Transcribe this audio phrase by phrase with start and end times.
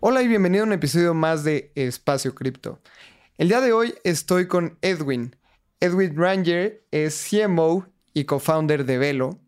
[0.00, 2.78] Hola y bienvenido a un episodio más de Espacio Cripto.
[3.36, 5.34] El día de hoy estoy con Edwin.
[5.80, 7.84] Edwin Ranger es CMO
[8.14, 9.40] y co-founder de Velo.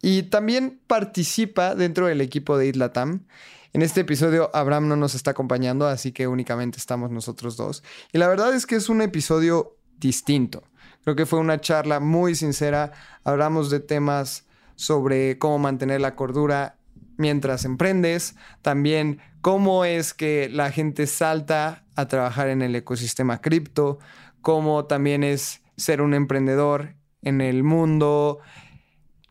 [0.00, 3.28] Y también participa dentro del equipo de Itlatam.
[3.72, 7.84] En este episodio Abraham no nos está acompañando, así que únicamente estamos nosotros dos.
[8.12, 10.64] Y la verdad es que es un episodio distinto.
[11.04, 12.90] Creo que fue una charla muy sincera.
[13.22, 14.44] Hablamos de temas
[14.74, 16.81] sobre cómo mantener la cordura
[17.22, 24.00] mientras emprendes, también cómo es que la gente salta a trabajar en el ecosistema cripto,
[24.42, 28.40] cómo también es ser un emprendedor en el mundo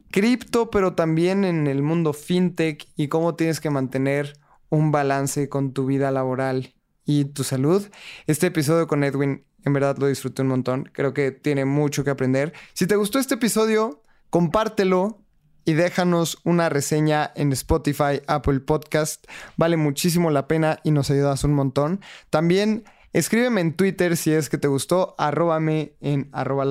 [0.09, 4.34] cripto, pero también en el mundo fintech y cómo tienes que mantener
[4.69, 6.73] un balance con tu vida laboral
[7.06, 7.89] y tu salud.
[8.25, 10.89] Este episodio con Edwin, en verdad lo disfruté un montón.
[10.94, 12.53] Creo que tiene mucho que aprender.
[12.73, 15.20] Si te gustó este episodio, compártelo
[15.66, 19.26] y déjanos una reseña en Spotify, Apple Podcast.
[19.58, 22.02] Vale muchísimo la pena y nos ayudas un montón.
[22.30, 26.66] También escríbeme en Twitter si es que te gustó, arróbame en arroba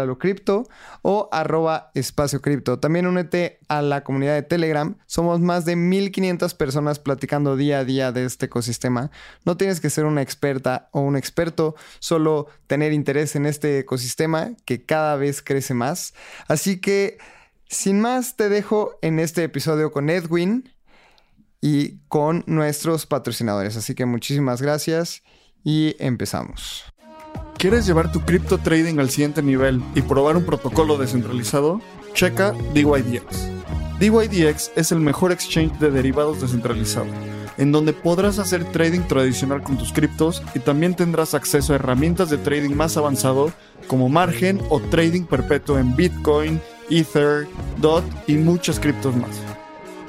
[1.02, 1.92] o arroba.
[2.80, 4.96] También únete a la comunidad de Telegram.
[5.06, 9.10] Somos más de 1500 personas platicando día a día de este ecosistema.
[9.44, 14.52] No tienes que ser una experta o un experto, solo tener interés en este ecosistema
[14.64, 16.14] que cada vez crece más.
[16.48, 17.18] Así que...
[17.70, 20.68] Sin más, te dejo en este episodio con Edwin
[21.60, 23.76] y con nuestros patrocinadores.
[23.76, 25.22] Así que muchísimas gracias
[25.62, 26.84] y empezamos.
[27.58, 31.80] ¿Quieres llevar tu cripto trading al siguiente nivel y probar un protocolo descentralizado?
[32.12, 33.48] Checa DYDX.
[34.00, 37.06] DYDX es el mejor exchange de derivados descentralizado,
[37.56, 42.30] en donde podrás hacer trading tradicional con tus criptos y también tendrás acceso a herramientas
[42.30, 43.52] de trading más avanzado
[43.86, 47.46] como margen o trading perpetuo en Bitcoin, Ether,
[47.78, 49.40] DOT y muchas criptos más.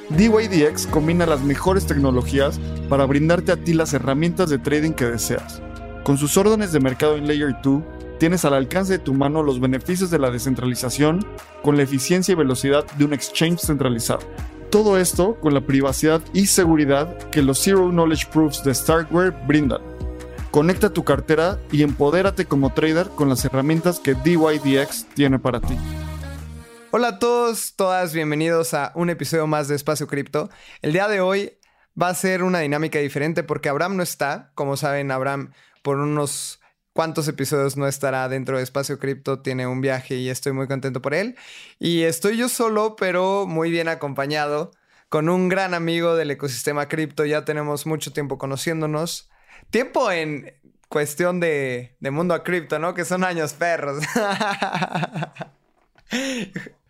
[0.09, 2.59] DYDX combina las mejores tecnologías
[2.89, 5.61] para brindarte a ti las herramientas de trading que deseas.
[6.03, 7.81] Con sus órdenes de mercado en Layer 2,
[8.19, 11.25] tienes al alcance de tu mano los beneficios de la descentralización
[11.63, 14.19] con la eficiencia y velocidad de un exchange centralizado.
[14.69, 19.81] Todo esto con la privacidad y seguridad que los Zero Knowledge Proofs de Starkware brindan.
[20.49, 25.77] Conecta tu cartera y empodérate como trader con las herramientas que DYDX tiene para ti.
[26.93, 30.49] Hola a todos, todas, bienvenidos a un episodio más de Espacio Cripto.
[30.81, 31.57] El día de hoy
[31.99, 34.51] va a ser una dinámica diferente porque Abraham no está.
[34.55, 35.53] Como saben, Abraham
[35.83, 36.59] por unos
[36.91, 41.01] cuantos episodios no estará dentro de Espacio Cripto, tiene un viaje y estoy muy contento
[41.01, 41.37] por él.
[41.79, 44.71] Y estoy yo solo, pero muy bien acompañado
[45.07, 47.23] con un gran amigo del ecosistema cripto.
[47.23, 49.29] Ya tenemos mucho tiempo conociéndonos.
[49.69, 50.53] Tiempo en
[50.89, 52.93] cuestión de, de mundo a cripto, ¿no?
[52.93, 54.03] Que son años perros.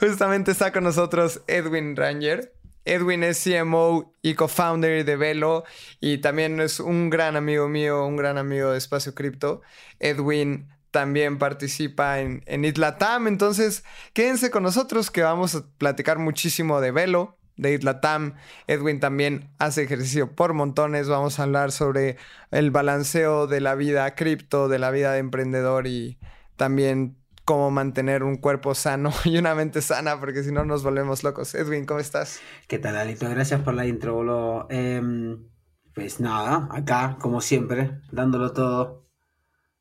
[0.00, 2.54] Justamente está con nosotros Edwin Ranger.
[2.86, 5.64] Edwin es CMO y co-founder de Velo
[6.00, 9.60] y también es un gran amigo mío, un gran amigo de Espacio Cripto.
[9.98, 13.84] Edwin también participa en, en Itlatam, entonces
[14.14, 18.36] quédense con nosotros que vamos a platicar muchísimo de Velo, de Itlatam.
[18.68, 21.10] Edwin también hace ejercicio por montones.
[21.10, 22.16] Vamos a hablar sobre
[22.50, 26.18] el balanceo de la vida cripto, de la vida de emprendedor y
[26.56, 31.24] también cómo mantener un cuerpo sano y una mente sana, porque si no nos volvemos
[31.24, 31.54] locos.
[31.54, 32.40] Edwin, ¿cómo estás?
[32.68, 33.28] ¿Qué tal, Alito?
[33.28, 34.66] Gracias por la intro, boludo.
[34.70, 35.48] Em,
[35.94, 39.08] pues nada, acá, como siempre, dándolo todo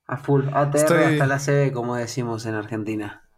[0.06, 0.46] a full.
[0.52, 3.30] ATR hasta la CB, como decimos en Argentina.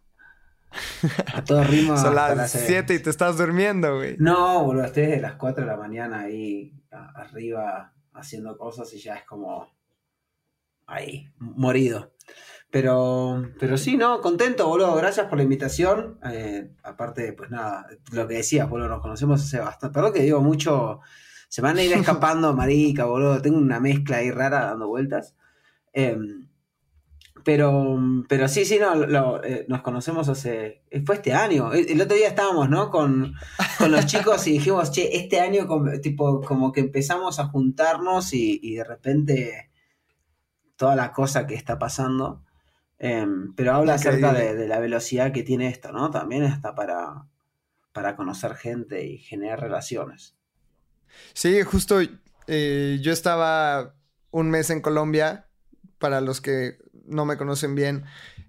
[1.34, 1.96] A todo ritmo.
[1.96, 4.16] Son las 7 y te estás durmiendo, güey.
[4.18, 9.16] No, boludo, estoy desde las 4 de la mañana ahí arriba haciendo cosas y ya
[9.16, 9.68] es como
[10.86, 12.11] ahí, morido.
[12.72, 14.22] Pero, pero sí, ¿no?
[14.22, 14.94] Contento, boludo.
[14.94, 16.18] Gracias por la invitación.
[16.24, 19.92] Eh, aparte, pues nada, lo que decías, boludo, nos conocemos hace bastante.
[19.92, 21.00] Perdón que digo mucho.
[21.50, 23.42] Se van a ir escapando, marica, boludo.
[23.42, 25.36] Tengo una mezcla ahí rara dando vueltas.
[25.92, 26.48] Em,
[27.44, 30.82] pero, pero sí, sí, no, eh, nos conocemos hace.
[30.90, 31.74] Eh, fue este año.
[31.74, 32.90] El, otro día estábamos, ¿no?
[32.90, 33.34] Con,
[33.76, 35.66] con, los chicos y dijimos, che, este año,
[36.00, 39.70] tipo, como que empezamos a juntarnos y, y de repente
[40.76, 42.42] toda la cosa que está pasando.
[43.04, 46.12] Em, pero habla acerca de, la velocidad que tiene esto, ¿no?
[46.12, 47.26] También está para,
[47.92, 50.36] para conocer gente y generar relaciones.
[51.32, 51.98] Sí, justo
[52.46, 53.96] eh, yo estaba
[54.30, 55.48] un mes en Colombia,
[55.98, 58.04] para los que no me conocen bien,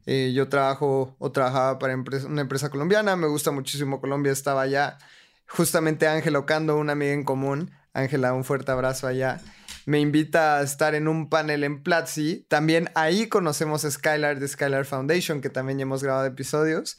[0.05, 4.99] eh, yo trabajo o trabajaba para una empresa colombiana, me gusta muchísimo Colombia, estaba allá.
[5.47, 9.41] Justamente Ángel Ocando, una amiga en común, Ángela, un fuerte abrazo allá,
[9.85, 12.45] me invita a estar en un panel en Platzi.
[12.47, 16.97] También ahí conocemos a Skylar de Skylar Foundation, que también ya hemos grabado episodios.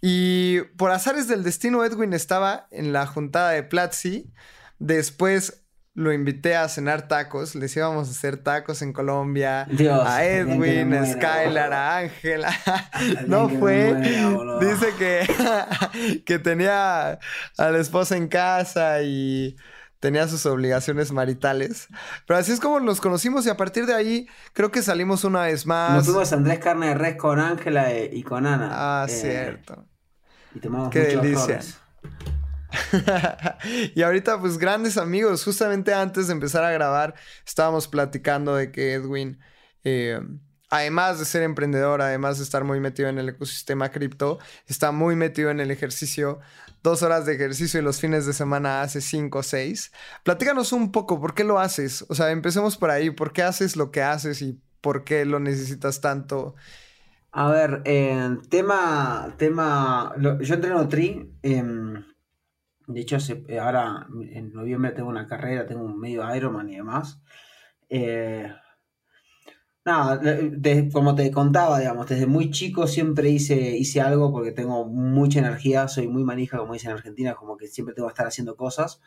[0.00, 4.30] Y por azares del destino, Edwin estaba en la juntada de Platzi.
[4.78, 5.64] Después
[5.94, 7.54] lo invité a cenar tacos.
[7.54, 9.66] Les íbamos a hacer tacos en Colombia.
[10.04, 12.52] a Edwin, a Skylar, a Ángela.
[13.28, 13.94] no fue.
[14.60, 17.12] Dice que, que tenía
[17.56, 19.56] a la esposa en casa y
[20.04, 21.88] tenía sus obligaciones maritales.
[22.26, 25.44] Pero así es como nos conocimos y a partir de ahí creo que salimos una
[25.44, 25.94] vez más.
[25.94, 28.68] Nos fuimos a Andrés Carne de Res con Ángela e, y con Ana.
[28.70, 29.86] Ah, eh, cierto.
[30.54, 31.60] Y tomamos Qué delicia.
[33.94, 35.42] y ahorita, pues grandes amigos.
[35.42, 37.14] Justamente antes de empezar a grabar,
[37.46, 39.40] estábamos platicando de que Edwin,
[39.84, 40.20] eh,
[40.68, 45.16] además de ser emprendedor, además de estar muy metido en el ecosistema cripto, está muy
[45.16, 46.40] metido en el ejercicio.
[46.84, 49.90] Dos horas de ejercicio y los fines de semana hace cinco o seis.
[50.22, 52.04] Platícanos un poco, ¿por qué lo haces?
[52.10, 53.08] O sea, empecemos por ahí.
[53.08, 56.56] ¿Por qué haces lo que haces y por qué lo necesitas tanto?
[57.32, 57.82] A ver,
[58.50, 62.04] tema, tema, yo entreno tri, em,
[62.86, 63.16] de hecho,
[63.62, 67.18] ahora en noviembre tengo una carrera, tengo un medio Ironman y demás.
[67.88, 68.52] Eh,
[69.84, 70.20] nada,
[70.92, 75.88] como te contaba, digamos, desde muy chico siempre hice, hice algo porque tengo mucha energía,
[75.88, 79.00] soy muy manija, como dicen en Argentina, como que siempre tengo que estar haciendo cosas.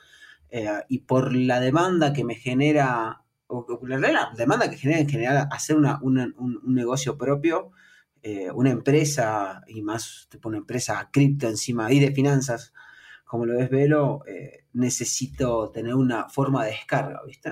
[0.49, 5.47] Eh, y por la demanda que me genera, o, la, demanda que genera en general
[5.51, 7.71] hacer un, negocio propio,
[8.53, 12.73] una empresa, y más tipo una empresa cripto encima y de finanzas,
[13.27, 17.51] como lo ves Velo, eh, necesito tener una forma de descarga, ¿viste?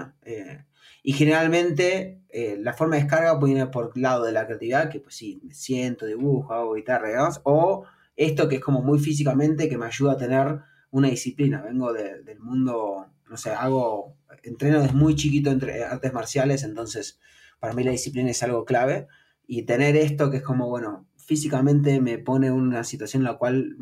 [1.08, 5.00] Y generalmente eh, la forma de descarga viene por el lado de la creatividad, que
[5.00, 7.86] pues sí, me siento, dibujo, hago guitarra o
[8.16, 11.62] esto que es como muy físicamente, que me ayuda a tener una disciplina.
[11.62, 17.20] Vengo del mundo, no sé, hago, entreno desde muy chiquito entre artes marciales, entonces
[17.60, 19.06] para mí la disciplina es algo clave.
[19.46, 23.38] Y tener esto que es como, bueno, físicamente me pone en una situación en la
[23.38, 23.78] cual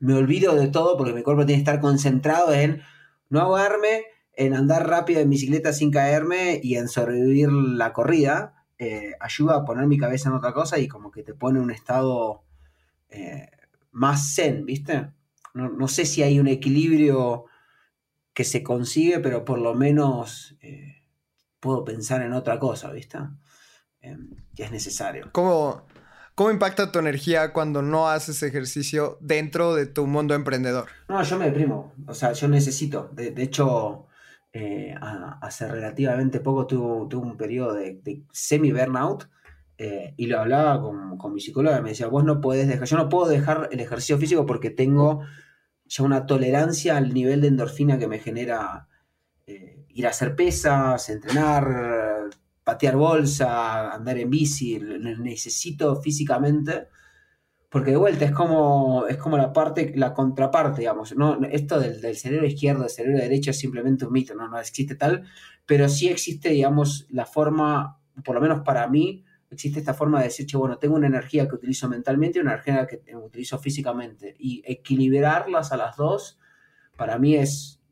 [0.00, 2.82] me olvido de todo porque mi cuerpo tiene que estar concentrado en
[3.30, 4.02] no ahogarme,
[4.38, 8.64] en andar rápido en bicicleta sin caerme y en sobrevivir la corrida.
[8.78, 11.64] Eh, ayuda a poner mi cabeza en otra cosa y como que te pone en
[11.64, 12.44] un estado
[13.08, 13.50] eh,
[13.90, 15.10] más zen, ¿viste?
[15.54, 17.46] No, sé si hay un equilibrio
[18.32, 21.02] que se consigue, pero por lo menos eh,
[21.58, 23.18] puedo pensar en otra cosa, ¿viste?
[24.54, 25.30] que es necesario.
[25.32, 25.84] ¿Cómo,
[26.38, 30.88] ¿Cómo impacta tu energía cuando no haces ejercicio dentro de tu mundo emprendedor?
[31.08, 31.92] No, yo me deprimo.
[32.06, 33.10] O sea, yo necesito.
[33.12, 34.06] De, hecho,
[34.52, 39.28] eh, hace relativamente poco tuve, un periodo de, semi-burnout
[39.76, 41.80] eh, y lo hablaba con, mi psicóloga.
[41.82, 45.22] Me decía, vos no puedes dejar, yo no puedo dejar el ejercicio físico porque tengo
[45.84, 48.88] ya una tolerancia al nivel de endorfina que me genera
[49.46, 52.30] eh, ir a hacer pesas, entrenar,
[52.64, 56.88] patear bolsa, andar en bici, necesito físicamente,
[57.68, 61.38] porque de vuelta es como, es como la parte, la contraparte, digamos, ¿no?
[61.50, 64.48] Esto del, cerebro izquierdo, del cerebro derecho es simplemente un mito, ¿no?
[64.48, 65.24] no existe tal,
[65.66, 70.26] pero sí existe, digamos, la forma, por lo menos para mí, existe esta forma de
[70.26, 74.34] decir, che, bueno, tengo una energía que utilizo mentalmente y una energía que utilizo físicamente,
[74.38, 76.38] y equilibrarlas a las dos,
[76.96, 77.82] para mí es,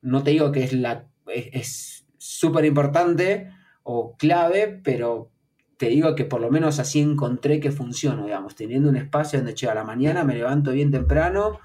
[0.00, 3.50] no te digo que es la, es súper importante,
[3.82, 5.33] o clave, pero
[5.76, 9.54] te digo que por lo menos así encontré que funciona, digamos, teniendo un espacio donde,
[9.54, 11.58] che, a la mañana me levanto bien temprano,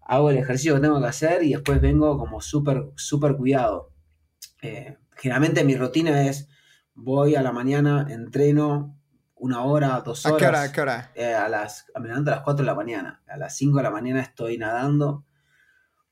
[0.00, 3.92] hago el ejercicio que tengo que hacer y después vengo como súper, súper cuidado.
[4.62, 6.48] Eh, generalmente mi rutina es,
[6.94, 8.96] voy a la mañana, entreno
[9.36, 10.36] una hora, dos horas.
[10.36, 10.62] ¿A qué hora?
[10.62, 11.12] ¿A qué hora?
[11.14, 13.22] Eh, a las, me levanto a las 4 de la mañana.
[13.26, 15.24] A las 5 de la mañana estoy nadando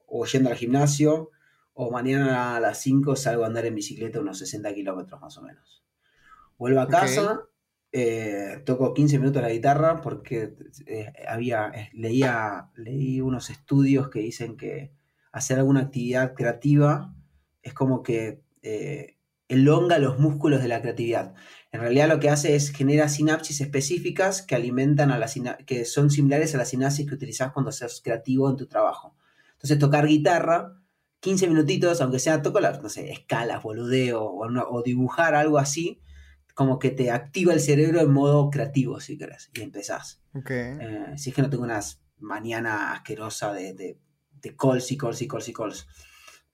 [0.06, 1.30] o yendo al gimnasio
[1.72, 5.42] o mañana a las 5 salgo a andar en bicicleta unos 60 kilómetros más o
[5.42, 5.84] menos.
[6.58, 7.40] Vuelvo a casa,
[7.92, 10.54] eh, toco 15 minutos la guitarra porque
[10.86, 14.92] eh, había, eh, leía, leí unos estudios que dicen que
[15.30, 17.14] hacer alguna actividad creativa
[17.62, 18.42] es como que
[19.46, 21.34] elonga los músculos de la creatividad.
[21.70, 25.28] En realidad lo que hace es genera sinapsis específicas que alimentan a la
[25.66, 29.16] que son similares a las sinapsis que utilizas cuando seas creativo en tu trabajo.
[29.52, 30.80] Entonces tocar guitarra
[31.20, 36.00] 15 minutitos, aunque sea toco las, no sé, escalas, boludeo o, o dibujar algo así,
[36.54, 40.22] como que te activa el cerebro en modo creativo, si querés, y empezás.
[40.48, 41.80] Eh, si es que no tengo una
[42.18, 43.98] mañana asquerosa de, de,
[44.40, 45.86] de calls y calls y calls y calls.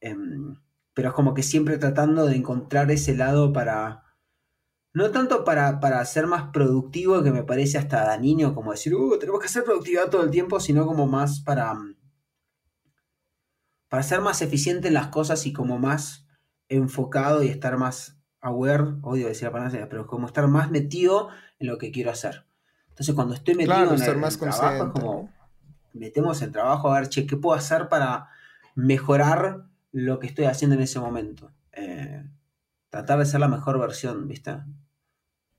[0.00, 0.57] Em,
[0.95, 4.04] pero es como que siempre tratando de encontrar ese lado para,
[4.95, 9.19] no tanto para, para ser más productivo, que me parece hasta dañino, como decir, uh,
[9.19, 11.75] tenemos que hacer productividad todo el tiempo, sino como más para,
[13.88, 16.26] para ser más eficiente en las cosas y como más
[16.69, 21.29] enfocado y estar más aware, odio decir la palabra, pero como estar más metido
[21.59, 22.45] en lo que quiero hacer.
[22.91, 25.31] Entonces cuando estoy metido Claro, en el, más el trabajo, es como
[25.93, 28.29] metemos el trabajo a ver, che, ¿qué puedo hacer para
[28.75, 31.53] mejorar lo que estoy haciendo en ese momento?
[31.73, 32.25] Eh,
[32.91, 34.57] tratar de ser la mejor versión, ¿viste?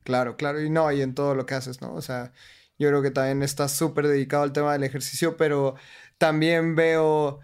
[0.04, 1.94] Claro, claro, y no, y en todo lo que haces, ¿no?
[1.94, 2.32] O sea,
[2.78, 5.76] yo creo que también estás súper dedicado al tema del ejercicio, pero
[6.18, 7.40] también veo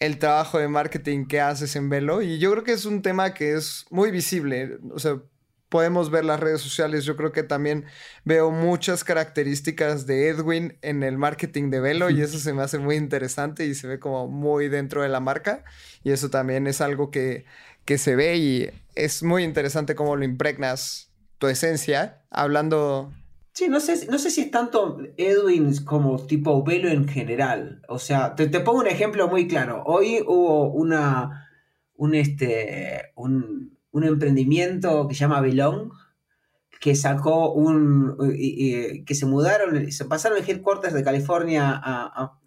[0.00, 2.22] el trabajo de marketing que haces en Velo.
[2.22, 5.20] Y yo creo que es un tema que es muy visible, o sea,
[5.68, 7.84] podemos ver las redes sociales, yo creo que también
[8.24, 12.78] veo muchas características de Edwin en el marketing de Velo y eso se me hace
[12.78, 15.64] muy interesante y se ve como muy dentro de la marca.
[16.02, 17.44] Y eso también es algo que,
[17.84, 23.12] que se ve y es muy interesante cómo lo impregnas tu esencia, hablando...
[23.58, 27.82] Sí, no sé, no sé si es tanto Edwin como tipo Velo en general.
[27.88, 29.82] O sea, te, te pongo un ejemplo muy claro.
[29.84, 31.50] Hoy hubo una,
[31.96, 35.90] un, este, un, un emprendimiento que se llama Belong,
[36.80, 38.16] que sacó un...
[39.04, 42.40] que se mudaron, se pasaron el headquarters de California a, a-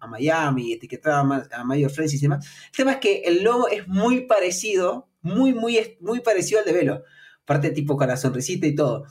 [0.00, 2.46] a- Miami, etiquetaba ma- a Mayor Friends y demás.
[2.66, 6.72] El tema es que el logo es muy parecido, muy, muy, muy parecido al de
[6.74, 7.02] Velo.
[7.42, 9.04] Aparte tipo con la sonrisita y todo.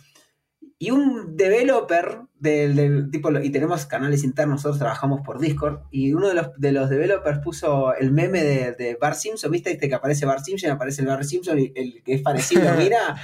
[0.80, 6.14] Y un developer del, del tipo, y tenemos canales internos, nosotros trabajamos por Discord, y
[6.14, 9.72] uno de los, de los developers puso el meme de, de Bart Simpson, ¿viste?
[9.72, 13.16] Este que aparece Bart Simpson, aparece el Bart Simpson, y el que es parecido, mira.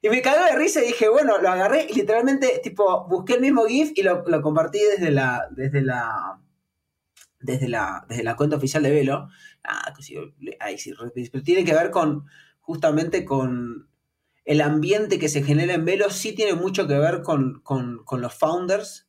[0.00, 3.40] Y me cagó de risa y dije, bueno, lo agarré y literalmente, tipo, busqué el
[3.40, 6.38] mismo GIF y lo, lo compartí desde la, desde la,
[7.40, 9.28] desde la, desde la cuenta oficial de Velo.
[9.62, 10.16] Ah, pues sí,
[10.60, 10.92] ahí sí,
[11.32, 12.26] pero tiene que ver con,
[12.60, 13.88] justamente con
[14.44, 18.34] el ambiente que se genera en Velo, sí tiene mucho que ver con, con, los
[18.34, 19.08] founders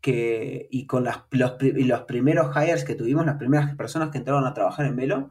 [0.00, 4.46] que, y con las, los, los primeros hires que tuvimos, las primeras personas que entraron
[4.46, 5.30] a trabajar en Velo.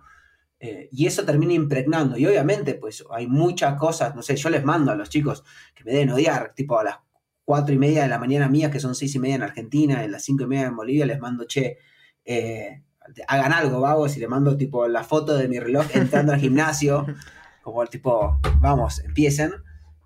[0.60, 2.18] Eh, y eso termina impregnando.
[2.18, 5.44] Y obviamente, pues hay muchas cosas, no sé, yo les mando a los chicos
[5.76, 6.98] que me deben odiar, tipo a las
[7.44, 10.08] cuatro y media de la mañana mías, que son seis y media en Argentina, a
[10.08, 11.78] las cinco y media en Bolivia, les mando, che,
[12.24, 12.82] eh,
[13.28, 17.06] hagan algo, vagos, y le mando tipo la foto de mi reloj entrando al gimnasio,
[17.64, 19.54] como el tipo, vamos, empiecen.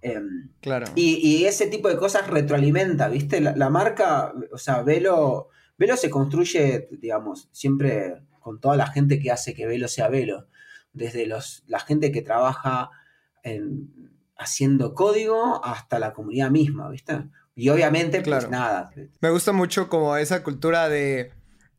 [0.01, 0.85] Em, Claro.
[0.95, 3.41] y, y ese tipo de cosas retroalimenta, ¿viste?
[3.41, 9.19] La, la marca, o sea, Velo, Velo se construye, digamos, siempre con toda la gente
[9.19, 10.47] que hace que Velo sea Velo.
[10.93, 12.89] Desde los, la gente que trabaja
[13.43, 13.89] en,
[14.37, 17.23] haciendo código hasta la comunidad misma, ¿viste?
[17.55, 18.49] Y obviamente, pues Claro.
[18.49, 18.91] nada.
[19.19, 21.31] Me gusta mucho como esa cultura de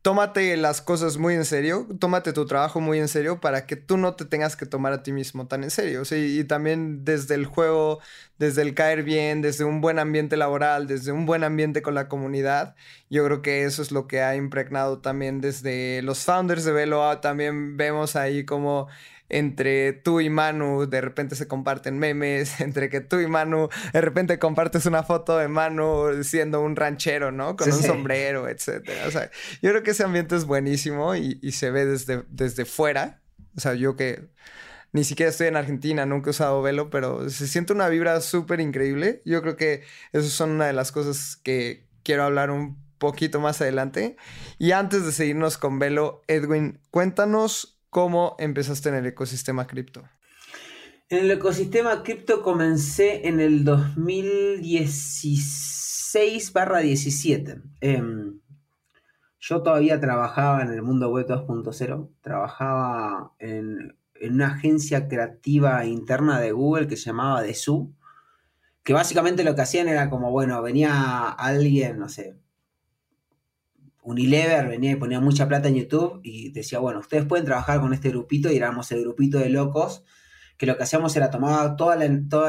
[0.09, 3.95] tómate las cosas muy en serio, tómate tu trabajo muy en serio para que tú
[3.95, 6.01] no te tengas que tomar a ti mismo tan en serio.
[6.11, 7.99] Y también desde el juego,
[8.39, 12.07] desde el caer bien, desde un buen ambiente laboral, desde un buen ambiente con la
[12.07, 12.75] comunidad,
[13.11, 17.19] yo creo que eso es lo que ha impregnado también desde los founders de Velo.
[17.19, 18.87] También vemos ahí como
[19.29, 24.01] entre tú y Manu de repente se comparten memes, entre que tú y Manu de
[24.01, 27.55] repente compartes una foto de Manu siendo un ranchero, ¿no?
[27.55, 29.07] Con Sí, un sombrero, etcétera.
[29.07, 29.29] O sea,
[29.61, 33.21] yo creo que ese ambiente es buenísimo y, y se ve desde, desde fuera.
[33.55, 34.27] O sea, yo que
[34.91, 38.59] ni siquiera estoy en Argentina, nunca he usado velo, pero se siente una vibra súper
[38.59, 39.21] increíble.
[39.25, 39.83] Yo creo que
[40.13, 44.17] esas son una de las cosas que quiero hablar un poquito más adelante.
[44.57, 50.03] Y antes de seguirnos con velo, Edwin, cuéntanos cómo empezaste en el ecosistema cripto.
[51.09, 55.69] En el ecosistema cripto comencé en el 2016
[56.81, 57.61] 17.
[57.81, 58.39] Em,
[59.39, 66.39] yo todavía trabajaba en el mundo web 2.0, trabajaba en, en una agencia creativa interna
[66.39, 67.93] de Google que se llamaba Desu,
[68.83, 72.37] que básicamente lo que hacían era como, bueno, venía alguien, no sé,
[74.01, 77.93] Unilever venía y ponía mucha plata en YouTube y decía, bueno, ustedes pueden trabajar con
[77.93, 80.03] este grupito y éramos el grupito de locos
[80.59, 81.97] que lo que hacíamos era tomar todas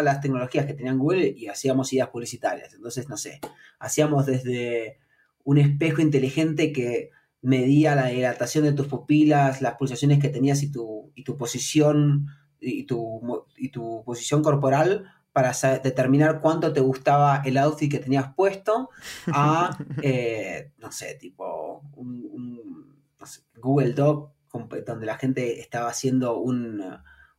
[0.05, 2.75] las tecnologías que tenían Google y hacíamos ideas publicitarias.
[2.75, 3.41] Entonces, no sé,
[3.79, 4.99] hacíamos desde
[5.45, 10.73] un espejo inteligente que medía la dilatación de tus pupilas, las pulsaciones que tenías y
[10.73, 12.27] tu, y tu posición
[12.61, 18.35] y tu, y tu posición corporal para determinar cuánto te gustaba el outfit que tenías
[18.35, 18.91] puesto
[19.33, 25.61] a, eh, no sé, tipo un, un, no sé, Google Doc con- donde la gente
[25.61, 26.83] estaba haciendo un,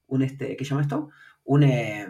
[0.08, 1.10] un este, ¿qué llama esto?
[1.44, 2.08] Un, eh,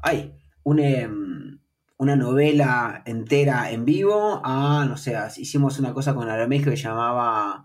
[0.00, 1.58] hay em,
[1.96, 7.64] una novela entera en vivo a, no sé, hicimos una cosa con Aeroméxico que llamaba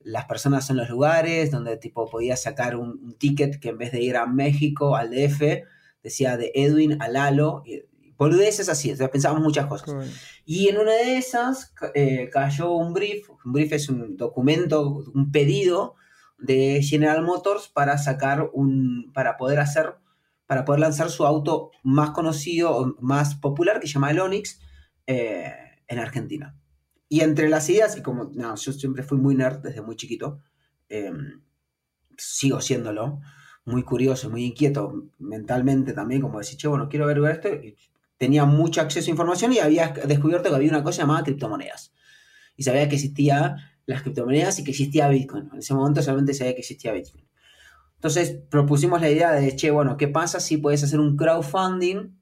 [0.00, 4.02] Las personas en los lugares, donde tipo podías sacar un, ticket que en vez de
[4.02, 5.64] ir a México, al DF,
[6.02, 7.82] decía de Edwin a Lalo, y,
[8.16, 9.94] boludeces así, o sea, pensábamos muchas cosas.
[10.44, 15.32] Y en una de esas eh, cayó un brief, un brief es un documento, un
[15.32, 15.96] pedido
[16.38, 19.94] de General Motors para sacar un, para poder hacer
[20.46, 24.60] para poder lanzar su auto más conocido, más popular, que se llama el Onix,
[25.06, 25.50] eh,
[25.88, 26.54] en Argentina.
[27.08, 30.42] Y entre las ideas, y como no, yo siempre fui muy nerd desde muy chiquito,
[30.90, 31.40] em,
[32.18, 33.20] sigo siéndolo,
[33.64, 37.48] muy curioso, muy inquieto mentalmente también, como decir, che, bueno, quiero ver esto.
[38.18, 41.92] Tenía mucho acceso a información y había descubierto que había una cosa llamada criptomonedas.
[42.56, 45.50] Y sabía que existía las criptomonedas y que existía Bitcoin.
[45.52, 47.26] En ese momento solamente sabía que existía Bitcoin.
[47.96, 52.16] Entonces propusimos la idea de, che, bueno, ¿qué pasa si puedes hacer un crowdfunding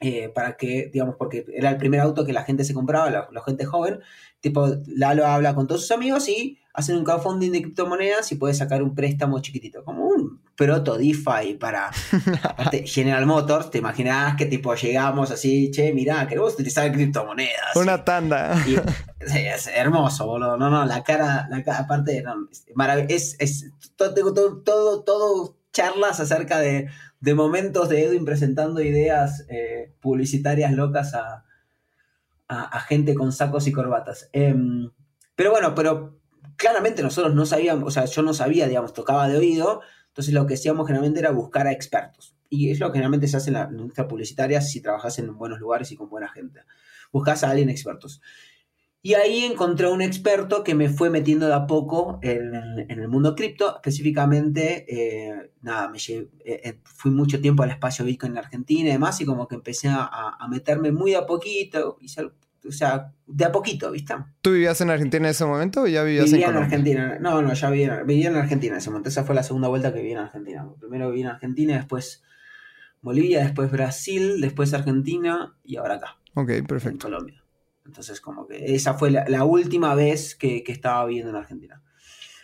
[0.00, 3.42] eh, para que, digamos, porque era el primer auto que la gente se compraba, la,
[3.46, 4.00] gente joven,
[4.42, 8.58] tipo, Lalo habla con todos sus amigos y hacen un crowdfunding de criptomonedas y puedes
[8.58, 11.90] sacar un préstamo chiquitito, como un proto DeFi para
[12.84, 13.70] General Motors.
[13.70, 17.76] Te imaginás que tipo llegamos así, che, mirá, queremos utilizar criptomonedas.
[17.76, 18.54] Una tanda.
[19.20, 20.56] es hermoso, boludo.
[20.56, 22.24] No, no, la cara, la cara aparte,
[23.08, 26.88] es, es, todo, todo, todo, charlas acerca de,
[27.20, 31.44] de, momentos de Edwin presentando ideas eh, publicitarias locas a,
[32.52, 34.28] a, gente con sacos y corbatas.
[34.32, 34.90] Em,
[35.34, 36.20] pero bueno, pero
[36.56, 40.46] claramente nosotros no sabíamos, o sea, yo no sabía, digamos, tocaba de oído, entonces lo
[40.46, 42.36] que hacíamos generalmente era buscar a expertos.
[42.48, 45.58] Y es lo que generalmente se hace en la industria publicitaria si trabajas en buenos
[45.58, 46.60] lugares y con buena gente.
[47.10, 48.20] Buscas a alguien expertos.
[49.04, 52.54] Y ahí encontré un experto que me fue metiendo de a poco en,
[52.88, 58.32] el mundo cripto, específicamente, eh, nada, me eh, eh, fui mucho tiempo al espacio Bitcoin
[58.32, 60.06] en Argentina y demás, y como que empecé a,
[60.38, 62.30] a meterme muy de a poquito, hice
[62.66, 64.14] o sea, de a poquito, ¿viste?
[64.40, 67.18] ¿Tú vivías en Argentina en ese momento o ya vivías vivía en, en Argentina.
[67.20, 69.08] No, no, ya vivía, vivía, en Argentina en ese momento.
[69.08, 70.68] Esa fue la segunda vuelta que viví en Argentina.
[70.78, 72.22] Primero viví en Argentina, después
[73.00, 76.18] Bolivia, después Brasil, después Argentina y ahora acá.
[76.34, 77.08] Ok, perfecto.
[77.08, 77.44] En Colombia.
[77.84, 81.82] Entonces, como que esa fue la, última vez que, que estaba viviendo en Argentina.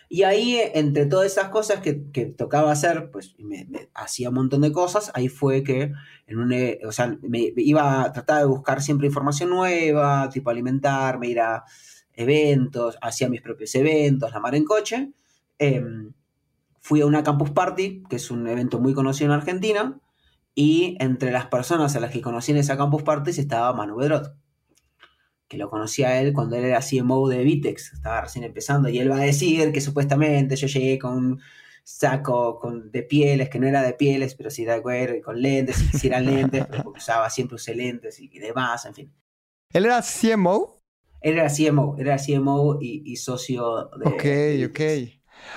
[0.08, 1.92] Y ahí, entre todas esas cosas que,
[2.36, 5.92] tocaba hacer, pues me, hacía un montón de cosas, ahí fue que
[6.28, 10.50] en un, eh, o sea, me, iba a tratar de buscar siempre información nueva, tipo
[10.50, 11.64] alimentarme, ir a
[12.12, 15.12] eventos, hacía mis propios eventos, la mar en coche.
[15.58, 16.12] Em,
[16.80, 19.98] fui a una campus party, que es un evento muy conocido en Argentina,
[20.54, 24.36] y entre las personas a las que conocí en esa campus party estaba Manu Bedrot
[25.48, 28.98] que lo conocía a él cuando él era CMO de Vitex, estaba recién empezando, y
[28.98, 31.40] él va a decir que supuestamente yo llegué con
[31.88, 35.40] saco con, de pieles, que no era de pieles, pero sí de cuero, y con
[35.40, 39.14] lentes, y si eran lentes, pero porque usaba, siempre usé lentes y, demás, en fin.
[39.72, 40.76] ¿Él era CMO?
[41.22, 44.66] Él era CMO, era CMO y, socio de...
[44.66, 44.80] Ok, ok.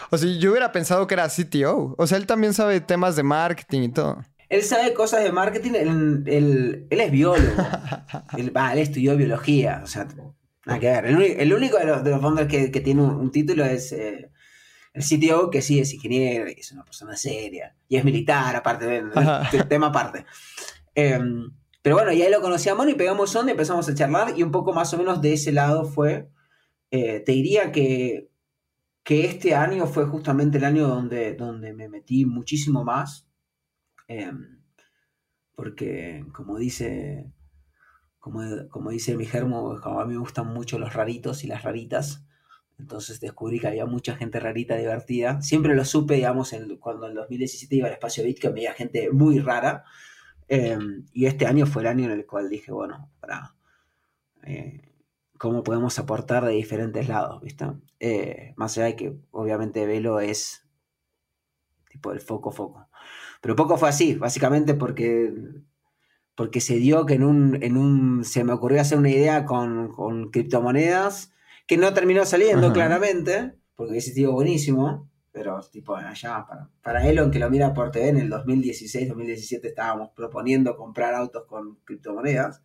[0.10, 1.96] O sea, yo hubiera pensado que era CTO.
[1.98, 4.24] O sea, él también sabe temas de marketing y todo.
[4.48, 7.52] Él sabe cosas de marketing, él, es biólogo.
[8.38, 10.08] él, estudió biología, o sea,
[10.66, 11.06] nada que ver.
[11.06, 14.31] El, único de los, de que, tiene un, título es eh,
[14.94, 18.86] el CTO, que sí es ingeniero, y es una persona seria, y es militar, aparte,
[18.86, 19.12] del,
[19.70, 20.26] tema aparte.
[20.96, 21.52] Em,
[21.82, 24.52] pero bueno, y ahí lo conocíamos y pegamos onda y empezamos a charlar, y un
[24.52, 26.30] poco más o menos de ese lado fue,
[26.92, 28.30] eh, te diría que,
[29.04, 33.28] que este año fue justamente el año donde, donde me metí muchísimo más
[34.12, 34.62] Em,
[35.56, 37.32] porque como dice,
[38.20, 42.26] como, como, dice mi germo, a mí me gustan mucho los raritos y las raritas.
[42.82, 45.42] Entonces descubrí que había mucha gente rarita divertida.
[45.42, 49.40] Siempre lo supe, digamos, cuando en 2017 iba al espacio Bit, que había gente muy
[49.40, 49.84] rara.
[50.48, 53.56] Em, y este año fue el año en el cual dije, bueno, para
[54.44, 54.82] eh,
[55.38, 57.66] cómo podemos aportar de diferentes lados, ¿viste?
[58.00, 60.68] Eh, más allá de que obviamente Velo es
[61.90, 62.90] tipo el foco foco.
[63.42, 65.32] Pero poco fue así, básicamente porque,
[66.36, 69.90] porque se dio que en un, en un, se me ocurrió hacer una idea con,
[69.90, 71.32] con criptomonedas
[71.72, 77.18] que no terminó saliendo claramente, porque hubiese sido buenísimo, pero tipo allá, para, para él,
[77.18, 82.62] aunque lo mira por TV, en el 2016, 2017 estábamos proponiendo comprar autos con criptomonedas.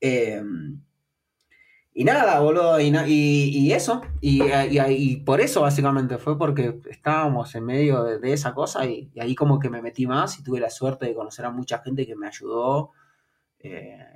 [0.00, 0.42] Eh,
[1.92, 7.66] y nada, boludo, y, y, eso, y, y, por eso básicamente fue porque estábamos en
[7.66, 11.04] medio de, esa cosa y, ahí como que me metí más y tuve la suerte
[11.04, 12.92] de conocer a mucha gente que me ayudó
[13.58, 14.15] eh,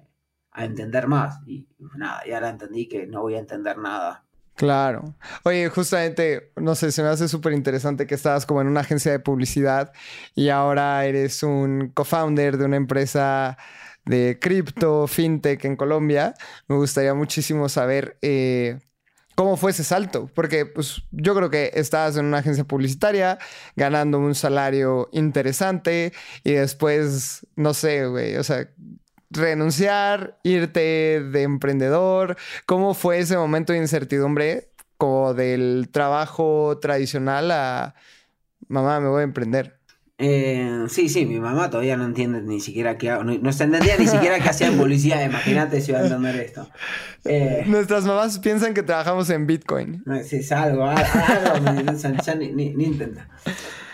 [0.53, 1.41] a entender más.
[1.47, 4.25] Y nada, y ahora entendí que no voy a entender nada.
[4.61, 5.15] Claro.
[5.45, 9.11] Oye, justamente, no sé, se me hace súper interesante que estabas como en una agencia
[9.11, 9.91] de publicidad
[10.35, 13.57] y ahora eres un co-founder de una empresa
[14.05, 16.35] de cripto, fintech en Colombia.
[16.69, 18.81] Me gustaría muchísimo saber eh,
[19.35, 23.39] cómo fue ese salto, porque pues yo creo que estabas en una agencia publicitaria
[23.77, 26.13] ganando un salario interesante
[26.45, 28.69] y después, no sé, güey, o sea,
[29.31, 32.37] renunciar, irte de emprendedor?
[32.66, 37.95] ¿Cómo fue ese momento de incertidumbre como del trabajo tradicional a
[38.69, 39.81] mamá, me voy a emprender?
[40.23, 43.97] Eh, sí, sí, mi mamá todavía no entiende ni siquiera qué hago, no, se entendía
[43.97, 46.69] ni siquiera qué hacía en publicidad, imagínate si iba a entender esto.
[47.25, 50.05] Eh, Nuestras mamás piensan que trabajamos en Bitcoin.
[50.25, 51.03] Sí, es algo, algo,
[52.23, 53.31] ya ni, ni, intenta.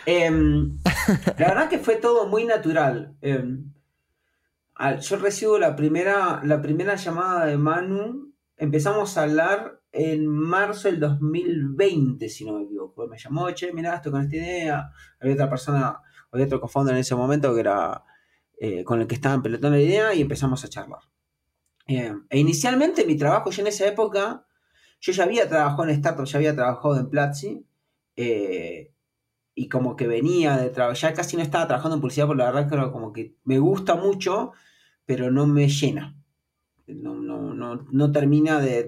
[0.05, 0.77] Em,
[1.38, 3.14] la verdad que fue todo muy natural.
[4.79, 10.89] Em, yo recibo la primera, la primera llamada de Manu, empezamos a hablar en marzo
[10.89, 13.07] del 2020, si no me equivoco.
[13.09, 14.91] Me llamó, che, mirá, estoy con esta idea.
[15.21, 18.05] Había otra persona, había otro cofounder en ese momento que era
[18.59, 21.01] eh, con el que estaba pelotón la idea y empezamos a charlar.
[21.87, 24.47] E inicialmente mi trabajo, yo en esa época,
[25.01, 27.67] yo ya había trabajado en startup, ya había trabajado en Platzi.
[28.17, 28.93] Eh,
[29.55, 32.51] y como que venía de trabajar, ya casi no estaba trabajando en publicidad, por la
[32.51, 34.53] verdad que como que me gusta mucho,
[35.07, 36.14] pero no me llena.
[36.87, 38.85] No, no, termina de,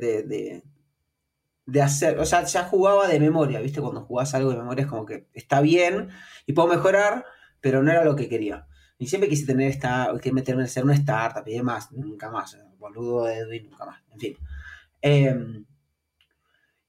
[1.66, 3.81] de, hacer, o sea, ya jugaba de memoria, ¿viste?
[3.81, 6.11] Cuando jugás algo de memoria es como que está bien
[6.46, 7.24] y puedo mejorar,
[7.61, 8.66] pero no era lo que quería.
[8.98, 12.59] Y siempre quise tener esta, que meterme en ser una startup y demás, nunca más,
[12.78, 14.37] boludo de Edwin, nunca más, en fin.
[15.00, 15.66] Em,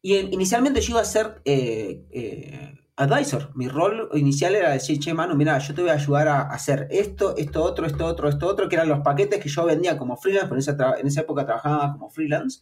[0.02, 3.50] y inicialmente yo iba a ser eh, eh, advisor.
[3.56, 6.88] Mi rol inicial era decir, che, mano, mira, yo te voy a ayudar a hacer
[6.92, 10.18] esto, esto otro, esto otro, esto otro, que eran los paquetes que yo vendía como
[10.18, 12.62] freelance, porque en esa, época trabajaba como freelance.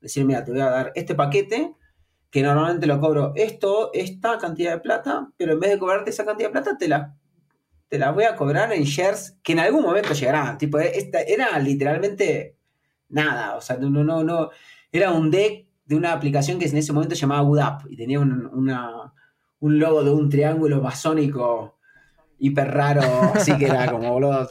[0.00, 1.74] Decir, mira, te voy a dar este paquete,
[2.30, 6.24] que normalmente lo cobro esto, esta cantidad de plata, pero en vez de cobrarte esa
[6.24, 7.14] cantidad de plata, te la,
[7.88, 10.56] te la voy a cobrar en shares que en algún momento llegarán.
[10.56, 12.56] Tipo, esta, era literalmente
[13.10, 14.50] nada, o sea, no, no, no,
[14.90, 18.18] era un deck de una aplicación que en ese momento se llamaba UDAP y tenía
[18.20, 19.12] una
[19.60, 21.78] un logo de un triángulo masónico
[22.38, 23.02] hiper raro,
[23.34, 24.48] así que era como, boludo.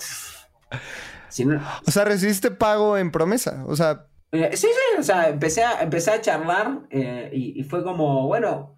[1.85, 4.07] O sea, recibiste pago en promesa, o sea...
[4.31, 8.75] Eh, sí, sí, o sea, empecé a, empecé a charlar eh, y, fue como, bueno,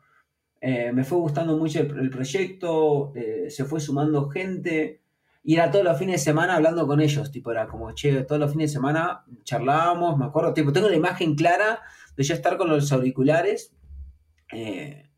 [0.61, 3.13] eh, me fue gustando mucho el, proyecto,
[3.47, 5.01] se fue sumando gente
[5.43, 8.39] y era todos los fines de semana hablando con ellos, tipo, era como, che, todos
[8.39, 11.81] los fines de semana charlábamos, me acuerdo, tipo, tengo la imagen clara
[12.15, 13.73] de yo estar con los auriculares.
[14.51, 15.08] Eh,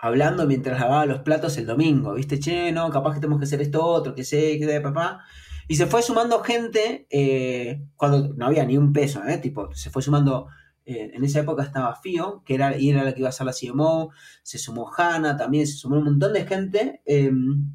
[0.00, 2.38] hablando mientras lavaba los platos el domingo, ¿viste?
[2.38, 5.24] Che, no, capaz que tenemos que hacer esto otro, que sé, que de papá.
[5.68, 9.38] Y se fue sumando gente eh, cuando no había ni un peso, ¿eh?
[9.38, 10.48] Tipo, se fue sumando.
[10.86, 13.46] Eh, en esa época estaba Fio, que era, y era la que iba a ser
[13.46, 14.10] la CMO,
[14.42, 17.70] se sumó Hanna también, se sumó un montón de gente, em,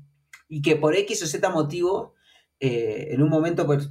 [0.50, 2.16] y que por X o Z motivo,
[2.60, 3.90] eh, en un momento pues,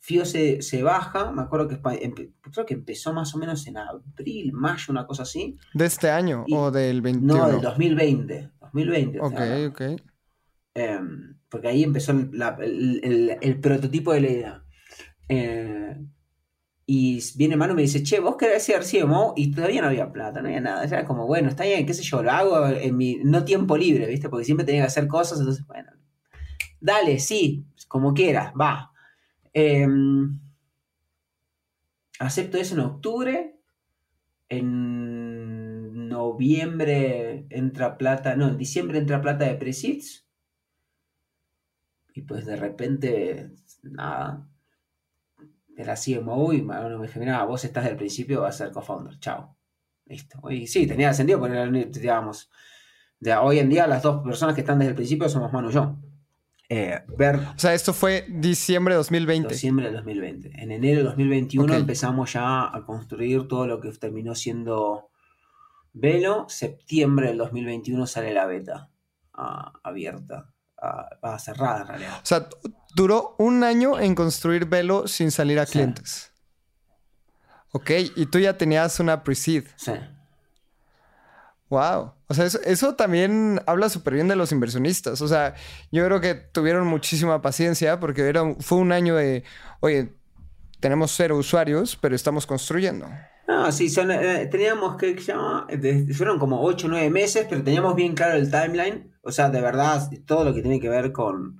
[0.00, 4.86] Fío se, baja, me acuerdo que creo que empezó más o menos en abril, mayo,
[4.90, 5.56] una cosa así.
[5.74, 7.36] ¿De este año o del 21?
[7.36, 8.50] No, del 2020.
[8.60, 9.20] 2020.
[9.20, 9.82] Ok, ok.
[10.74, 14.64] Em, porque ahí empezó el, prototipo de la idea.
[15.28, 15.96] Eh,
[16.86, 20.10] y viene Manu y me dice, che, vos querés ser CMO y todavía no había
[20.10, 20.84] plata, no había nada.
[20.84, 24.06] Era como, bueno, está bien, qué sé yo, lo hago en mi no tiempo libre,
[24.06, 24.30] ¿viste?
[24.30, 25.92] Porque siempre tenía que hacer cosas, entonces, bueno,
[26.80, 28.92] dale, sí, como quieras, va.
[29.52, 30.38] Em,
[32.18, 33.54] acepto eso en octubre.
[34.48, 40.26] En noviembre entra plata, no, en diciembre entra plata de Presits.
[42.14, 43.50] Y pues de repente,
[43.82, 44.48] nada,
[45.76, 49.56] era CMO y me dije, vos estás del principio, vas a ser co-founder, chao.
[50.06, 50.40] Listo.
[50.50, 52.50] Y sí, tenía sentido poner, digamos,
[53.20, 55.74] de hoy en día las dos personas que están desde el principio somos Manu y
[55.74, 55.96] yo.
[56.68, 57.36] Eh, ver...
[57.36, 59.54] O sea, esto fue diciembre de 2020.
[59.54, 60.62] Diciembre de 2020.
[60.62, 65.10] En enero de 2021 empezamos ya a construir todo lo que terminó siendo
[65.94, 66.46] Velo.
[66.48, 68.90] Septiembre del 2021 sale la beta
[69.32, 70.52] ah, abierta.
[70.80, 72.20] Uh, cerrada en realidad.
[72.22, 72.48] O sea,
[72.94, 76.32] duró un año en construir Velo sin salir a clientes.
[77.72, 79.64] Ok, y tú ya tenías una pre-seed.
[79.76, 79.92] Sí.
[81.70, 82.12] Wow.
[82.28, 85.20] O sea, eso, también habla súper bien de los inversionistas.
[85.22, 85.54] O sea,
[85.90, 89.44] yo creo que tuvieron muchísima paciencia porque era, fue un año de,
[89.80, 90.12] oye,
[90.80, 93.06] tenemos cero usuarios, pero estamos construyendo.
[93.46, 95.16] No, sí, eh, teníamos que,
[96.12, 99.10] fueron como 8 o 9 meses, pero teníamos bien claro el timeline.
[99.22, 101.58] O sea, de verdad, todo lo que tiene que ver con,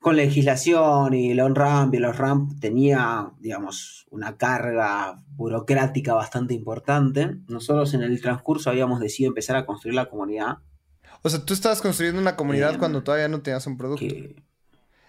[0.00, 7.36] con legislación y el on-ramp y los ramp tenía, digamos, una carga burocrática bastante importante.
[7.48, 10.58] Nosotros en el transcurso habíamos decidido empezar a construir la comunidad.
[11.22, 14.06] O sea, tú estabas construyendo una comunidad Em, cuando todavía no tenías un producto.
[14.06, 14.36] Que,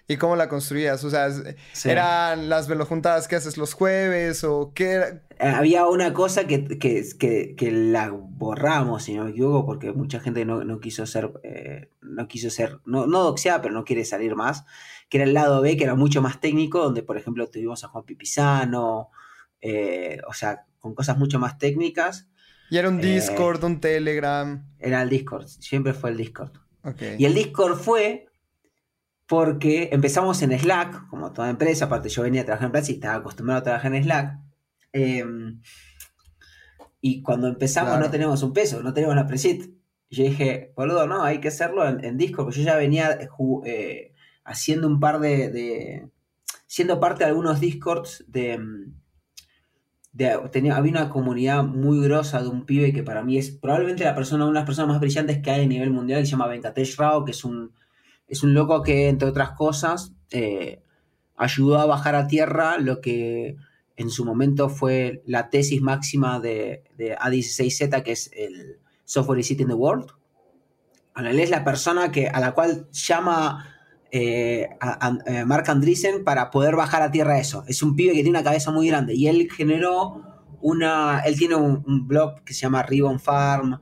[0.09, 1.03] ¿Y cómo la construías?
[1.03, 1.29] O sea,
[1.73, 1.89] Sí.
[1.89, 5.07] ¿eran las velojuntadas que haces los jueves o qué era?
[5.39, 9.91] Eh, Había una cosa que, que, que, que la borramos, si no me equivoco, porque
[9.91, 14.05] mucha gente no, no quiso ser, eh, no quiso ser, no, no pero no quiere
[14.05, 14.63] salir más,
[15.09, 17.89] que era el lado B, que era mucho más técnico, donde por ejemplo tuvimos a
[17.89, 19.09] Juan Pipizano,
[19.61, 22.29] eh, o sea, con cosas mucho más técnicas,
[22.69, 23.13] ¿Y era un Eh.
[23.13, 24.65] Discord, un Telegram?
[24.79, 26.51] era el Discord, siempre fue el Discord.
[27.17, 28.26] Y el Discord fue
[29.27, 32.95] porque empezamos en Slack, como toda empresa, aparte yo venía a trabajar en Platzi y
[32.95, 34.39] estaba acostumbrado a trabajar en Slack.
[34.93, 35.25] eh,
[37.01, 38.05] y cuando empezamos Claro.
[38.05, 39.69] no teníamos un peso, no teníamos la preset.
[40.09, 43.27] Yo dije, boludo, no, hay que hacerlo en, en Discord, porque yo ya venía eh,
[43.65, 44.13] eh,
[44.45, 46.09] haciendo un par de, de-
[46.65, 48.57] siendo parte de algunos Discords de...
[48.57, 48.93] mm,
[50.13, 54.03] de- tenía, había una comunidad muy grosa de un pibe que para mí es probablemente
[54.03, 56.31] la persona, una de las personas más brillantes que hay a nivel mundial, que se
[56.31, 57.73] llama Venkatesh Rao, que es un,
[58.27, 60.81] es un loco que, entre otras cosas, eh,
[61.35, 63.55] ayudó a bajar a tierra lo que
[63.95, 69.61] en su momento fue la tesis máxima de, de A16Z, que es el Software It
[69.61, 70.11] in the World.
[71.15, 73.65] Él es la persona que, a la cual llama
[74.11, 74.69] eh,
[75.25, 77.63] eh, Mark Andreessen para poder bajar a tierra eso.
[77.67, 80.21] Es un pibe que tiene una cabeza muy grande y él generó
[80.61, 81.21] una.
[81.25, 83.79] Él tiene un, blog que se llama Ribbon Farm.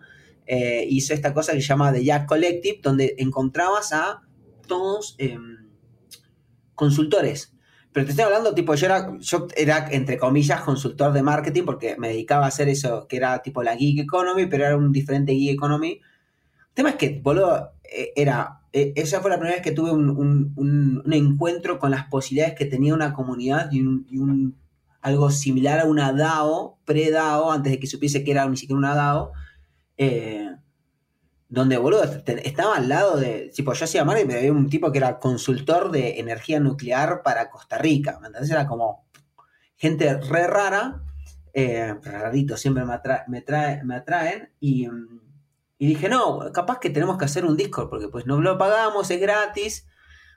[0.48, 4.25] hizo esta cosa que se llama The Jack Collective, donde encontrabas a
[4.68, 5.58] todos em,
[6.76, 7.54] consultores.
[7.92, 11.96] Pero te estoy hablando, tipo, yo era, yo era, entre comillas, consultor de marketing porque
[11.98, 15.34] me dedicaba a hacer eso, que era tipo la gig economy, pero era un diferente
[15.34, 15.92] gig economy.
[15.92, 19.92] El tema es que, boludo, eh, era, eh, esa fue la primera vez que tuve
[19.92, 24.58] un, un- un- encuentro con las posibilidades que tenía una comunidad y, un, y un-
[25.02, 28.96] algo similar a una DAO, pre-DAO, antes de que supiese que era ni siquiera una
[28.96, 29.32] DAO,
[29.98, 30.50] eh,
[31.48, 34.98] donde, boludo, estaba al lado de, tipo, yo hacía marketing, pero había un tipo que
[34.98, 38.52] era consultor de energía nuclear para Costa Rica, ¿me entendés?
[38.52, 39.06] Era como
[39.76, 41.02] gente re rara,
[41.54, 44.88] eh, rarito, siempre me, atra- me, trae- me atraen, y,
[45.78, 49.10] y dije, no, capaz que tenemos que hacer un Discord, porque pues no lo pagamos,
[49.12, 49.88] es gratis,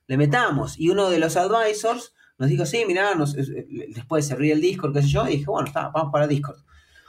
[0.07, 0.79] le metamos.
[0.79, 4.61] Y uno de los advisors nos dijo, sí, mirá, nos, eh, después se ríe el
[4.61, 6.59] Discord, qué sé yo, y dije, bueno, vamos para Discord.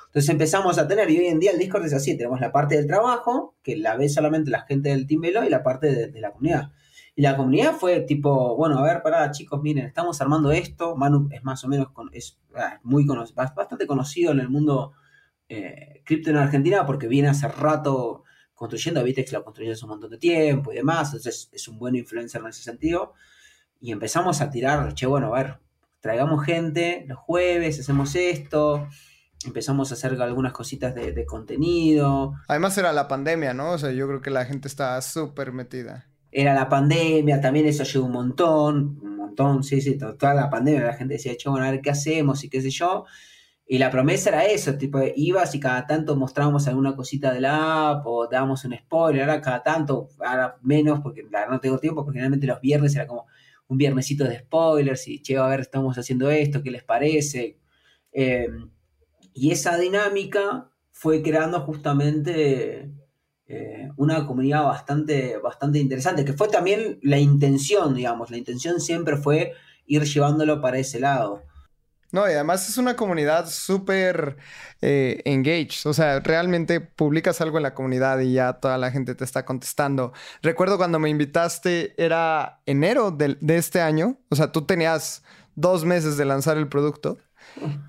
[0.09, 2.75] Entonces empezamos a tener, y hoy en día el Discord es así, tenemos la parte
[2.75, 6.19] del trabajo, que la ve solamente la gente del Team Velo, y la parte de,
[6.19, 6.71] la comunidad.
[7.15, 11.29] Y la comunidad fue tipo, bueno, a ver, pará, chicos, miren, estamos armando esto, Manu
[11.31, 14.93] es más o menos, con- es ah, muy cono- bast- bastante conocido en el mundo
[15.47, 18.23] eh, cripto en Argentina, porque viene hace rato
[18.55, 21.95] construyendo, Vitex lo construyó hace un montón de tiempo y demás, entonces es un buen
[21.95, 23.13] influencer en ese sentido.
[23.79, 25.59] Y empezamos a tirar, che, bueno, a ver,
[26.01, 28.87] traigamos gente los jueves, hacemos esto,
[29.45, 32.33] empezamos a hacer algunas cositas de, de contenido.
[32.47, 33.71] Además era la pandemia, ¿no?
[33.71, 36.07] O sea, yo creo que la gente estaba súper metida.
[36.31, 40.49] Era la pandemia, también eso ayudó un montón, un montón, sí, sí, to- toda la
[40.49, 43.05] pandemia la gente decía, che, bueno, a ver qué hacemos y qué sé yo.
[43.65, 47.91] Y la promesa era eso, tipo, ibas y cada tanto mostrábamos alguna cosita de la
[47.91, 51.77] app o dábamos un spoiler, ahora cada tanto, ahora menos, porque la verdad no tengo
[51.79, 53.25] tiempo, porque generalmente los viernes era como
[53.67, 57.59] un viernesito de spoilers y, che, a ver, estamos haciendo esto, ¿qué les parece?
[58.11, 58.47] Eh,
[59.39, 62.91] y esa dinámica fue creando justamente
[63.47, 69.15] eh, una comunidad bastante, bastante interesante, que fue también la intención, digamos, la intención siempre
[69.15, 69.53] fue
[69.85, 71.41] ir llevándolo para ese lado.
[72.11, 74.37] No, y además es una comunidad súper
[74.81, 75.87] eh, engaged.
[75.87, 79.45] O sea, realmente publicas algo en la comunidad y ya toda la gente te está
[79.45, 80.11] contestando.
[80.41, 84.17] Recuerdo cuando me invitaste, era enero del- de, este año.
[84.29, 85.23] O sea, tú tenías
[85.55, 87.19] dos meses de lanzar el producto.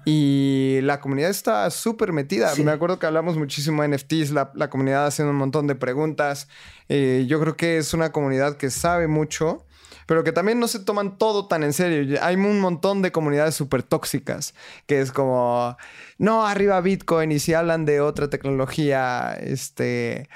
[0.05, 2.49] Y la comunidad está súper metida.
[2.55, 2.65] Sí.
[2.65, 6.49] Me acuerdo que hablamos muchísimo de NFTs, la, la comunidad haciendo un montón de preguntas.
[6.89, 9.67] Eh, yo creo que es una comunidad que sabe mucho,
[10.07, 12.19] pero que también no se toman todo tan en serio.
[12.23, 14.55] Hay un montón de comunidades súper tóxicas,
[14.87, 15.77] que es como,
[16.19, 20.29] no, arriba Bitcoin, y si hablan de otra tecnología, este,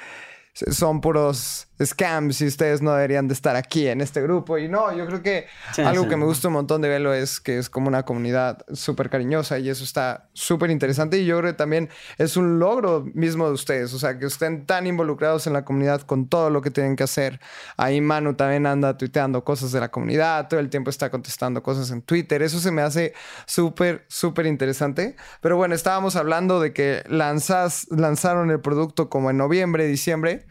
[0.53, 4.59] son puros scams y ustedes no deberían de estar aquí en este grupo.
[4.59, 6.09] Y no, yo creo que Sí, algo sí.
[6.11, 9.59] que me gusta un montón de Velo es que es como una comunidad súper cariñosa
[9.59, 11.19] y eso está súper interesante.
[11.19, 14.67] Y yo creo que también es un logro mismo de ustedes, o sea, que estén
[14.67, 17.41] tan involucrados en la comunidad con todo lo que tienen que hacer.
[17.77, 21.91] Ahí Manu también anda tuiteando cosas de la comunidad, todo el tiempo está contestando cosas
[21.91, 22.43] en Twitter.
[22.43, 23.15] Eso se me hace
[23.47, 25.17] súper, súper interesante.
[25.41, 30.47] Pero bueno, estábamos hablando de que lanzas, lanzaron el producto como en noviembre, diciembre.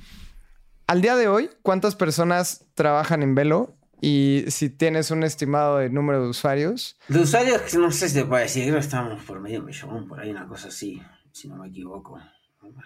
[0.87, 5.89] Al día de hoy, ¿cuántas personas trabajan en Velo Y si tienes un estimado de
[5.89, 6.97] número de usuarios.
[7.07, 10.19] De usuarios, no sé si te puedo decir, creo que estamos por medio millón, por
[10.19, 12.19] ahí una cosa así, si no me equivoco.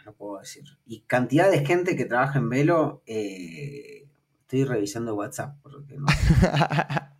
[0.05, 0.63] No puedo decir.
[0.85, 4.07] Y cantidad de gente que trabaja en Velo, eh,
[4.41, 6.05] estoy revisando WhatsApp, porque no.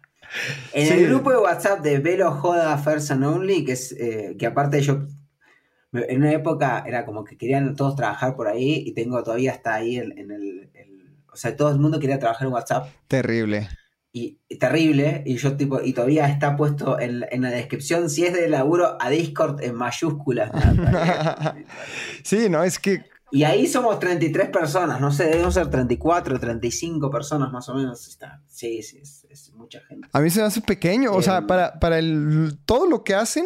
[0.73, 4.45] En el grupo de WhatsApp de Velo Joda First and Only, que es eh, que
[4.45, 5.07] aparte yo
[5.93, 9.76] en una época era como que querían todos trabajar por ahí y tengo todavía hasta
[9.76, 10.69] ahí en, el,
[11.32, 12.89] O sea, todo el mundo quería trabajar en WhatsApp.
[13.08, 13.69] Terrible.
[14.12, 18.34] Y, terrible, y yo tipo, y todavía está puesto en, en, la descripción, si es
[18.34, 20.50] de laburo, a Discord en mayúsculas.
[22.23, 27.10] sí, no, es que y ahí somos 33 personas, no sé, debemos ser 34, 35
[27.12, 28.08] personas más o menos.
[28.08, 30.08] Está, sí, sí, es, mucha gente.
[30.12, 33.15] A mí se me hace pequeño, o sea, em, para, para el, todo lo que
[33.15, 33.45] hacen,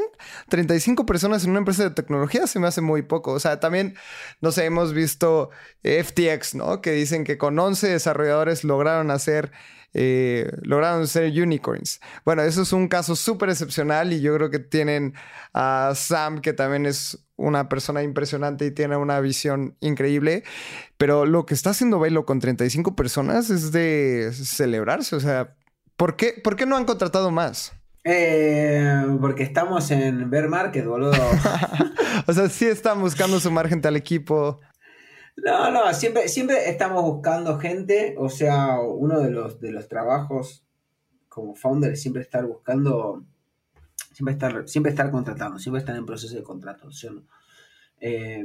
[0.50, 3.32] 35 personas en una empresa de tecnología se me hace muy poco.
[3.32, 3.96] O sea, también,
[4.42, 5.50] no sé, hemos visto
[5.84, 6.82] FTX, ¿no?
[6.82, 9.52] Que dicen que con 11 desarrolladores lograron hacer
[9.94, 12.00] eh, lograron ser unicorns.
[12.24, 15.14] Bueno, eso es un caso súper excepcional y yo creo que tienen
[15.54, 20.44] a Sam, que también es una persona impresionante y tiene una visión increíble.
[20.98, 25.16] Pero lo que está haciendo Velo con 35 personas es de celebrarse.
[25.16, 25.56] O sea,
[26.02, 27.74] ¿por qué, ¿por qué no han contratado más?
[28.04, 31.12] Eh, porque estamos en bear market, boludo.
[32.28, 34.60] o sea, sí están buscando sumar gente al equipo.
[35.36, 38.16] No, no, siempre, siempre estamos buscando gente.
[38.18, 40.66] O sea, uno de los, de los trabajos
[41.30, 43.24] como founder es siempre estar buscando
[44.12, 47.28] Siempre estar, siempre estar contratando, siempre estar en proceso de contratación.
[48.00, 48.44] Eh,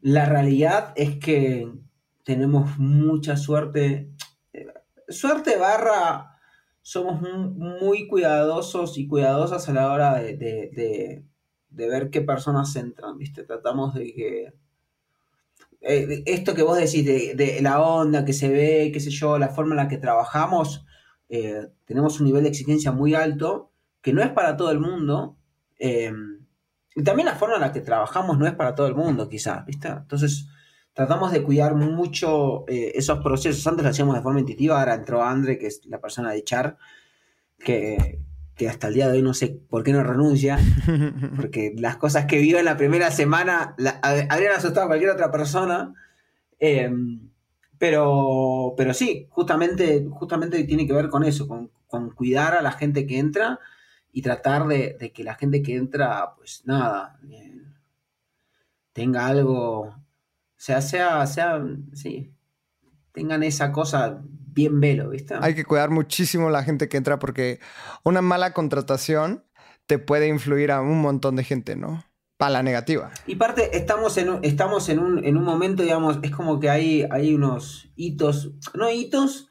[0.00, 1.70] la realidad es que
[2.24, 4.10] tenemos mucha suerte.
[5.10, 6.38] Eh, suerte barra,
[6.82, 11.24] somos muy cuidadosos y cuidadosas a la hora de,
[11.68, 13.44] ver qué personas entran, ¿viste?
[13.44, 14.54] Tratamos de que...
[15.82, 19.48] Eh, esto que vos decís de, la onda que se ve, qué sé yo, la
[19.48, 20.84] forma en la que trabajamos,
[21.84, 23.70] tenemos un nivel de exigencia muy alto
[24.02, 25.36] que no es para todo el mundo.
[25.78, 26.12] Eh,
[26.94, 29.64] y también la forma en la que trabajamos no es para todo el mundo, quizás,
[29.64, 29.88] ¿viste?
[29.88, 30.48] Entonces,
[30.92, 33.66] tratamos de cuidar mucho eh, esos procesos.
[33.66, 36.76] Antes lo hacíamos de forma intuitiva, ahora entró Andre, que es la persona de Char,
[37.58, 38.20] que,
[38.68, 40.58] hasta el día de hoy no sé por qué no renuncia,
[41.36, 45.94] porque las cosas que vio en la primera semana habrían asustado a cualquier otra persona.
[46.58, 46.90] Eh,
[47.78, 52.72] pero, pero sí, justamente, justamente tiene que ver con eso, con, con cuidar a la
[52.72, 53.58] gente que entra
[54.12, 57.62] y tratar de, que la gente que entra, pues nada, eh,
[58.92, 59.94] tenga algo,
[60.60, 62.34] sea, sea, sea, sí,
[63.12, 65.34] tengan esa cosa bien velo, ¿viste?
[65.40, 67.60] Hay que cuidar muchísimo la gente que entra porque
[68.04, 69.42] una mala contratación
[69.86, 72.04] te puede influir a un montón de gente, ¿no?
[72.36, 73.10] Para la negativa.
[73.26, 77.08] Y parte, estamos en, estamos en, un, en un momento, digamos, es como que hay,
[77.10, 79.48] hay unos hitos, no hitos,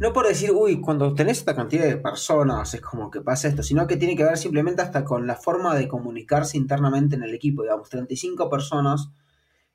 [0.00, 3.62] no por decir, uy, cuando tenés esta cantidad de personas es como que pasa esto,
[3.62, 7.34] sino que tiene que ver simplemente hasta con la forma de comunicarse internamente en el
[7.34, 7.62] equipo.
[7.62, 9.10] Digamos, 35 personas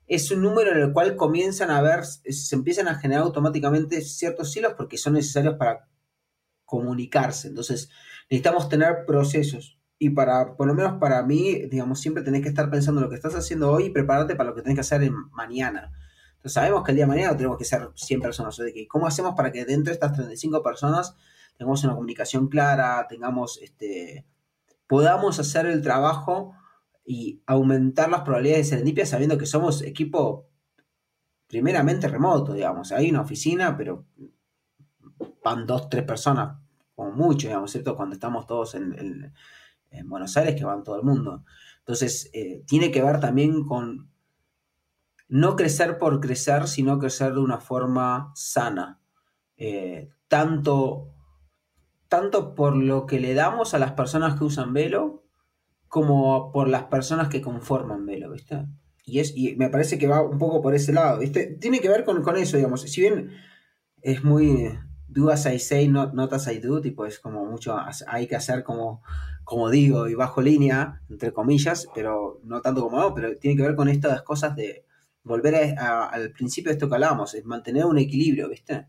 [0.06, 4.56] es un número en el cual comienzan a ver, se empiezan a generar automáticamente ciertos
[4.56, 5.88] hilos porque son necesarios para
[6.64, 7.48] comunicarse.
[7.48, 7.90] Entonces,
[8.30, 9.78] necesitamos tener procesos.
[9.98, 13.10] Y para, por lo menos para mí, digamos, siempre tenés que estar pensando en lo
[13.10, 15.92] que estás haciendo hoy y prepararte para lo que tenés que hacer mañana
[16.48, 18.60] sabemos que el día de mañana tenemos que ser 100 personas.
[18.88, 21.14] ¿Cómo hacemos para que dentro de estas 35 personas
[21.56, 24.26] tengamos una comunicación clara, tengamos este,
[24.86, 26.54] podamos hacer el trabajo
[27.06, 30.48] y aumentar las probabilidades de serendipia sabiendo que somos equipo
[31.46, 32.90] primeramente remoto, digamos.
[32.90, 34.04] Hay una oficina, pero
[35.42, 36.58] van dos, tres personas,
[36.96, 37.94] como mucho, digamos, ¿cierto?
[37.94, 39.32] Cuando estamos todos en,
[40.06, 41.44] Buenos Aires, que van todo el mundo.
[41.78, 44.10] Entonces, eh, tiene que ver también con
[45.28, 49.00] no crecer por crecer, sino crecer de una forma sana.
[49.56, 51.14] Eh, tanto,
[52.08, 55.25] tanto por lo que le damos a las personas que usan velo,
[55.88, 58.66] como por las personas que conforman velo, ¿viste?
[59.04, 61.56] Y, es, y me parece que va un poco por ese lado, ¿viste?
[61.60, 62.82] Tiene que ver con, con eso, digamos.
[62.82, 63.30] Si bien
[64.02, 64.68] es muy
[65.16, 68.36] do as I say, not, not as I do, tipo, es como mucho, hay que
[68.36, 69.02] hacer como,
[69.44, 73.62] como digo y bajo línea, entre comillas, pero no tanto como no, pero tiene que
[73.62, 74.84] ver con estas cosas de
[75.22, 78.86] volver al principio de esto que hablábamos, es mantener un equilibrio, ¿viste?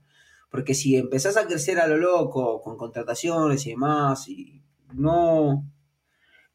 [0.50, 4.62] Porque si empezás a crecer a lo loco, con contrataciones y demás, y
[4.94, 5.66] no,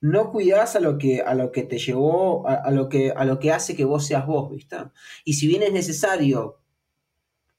[0.02, 3.38] no cuidás a lo que, a lo que te llevó, a, lo que, a lo
[3.38, 4.76] que hace que vos seas vos, ¿viste?
[5.24, 6.58] Y si bien es necesario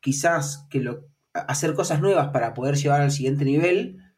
[0.02, 4.14] quizás que lo, hacer cosas nuevas para poder llevar al siguiente nivel,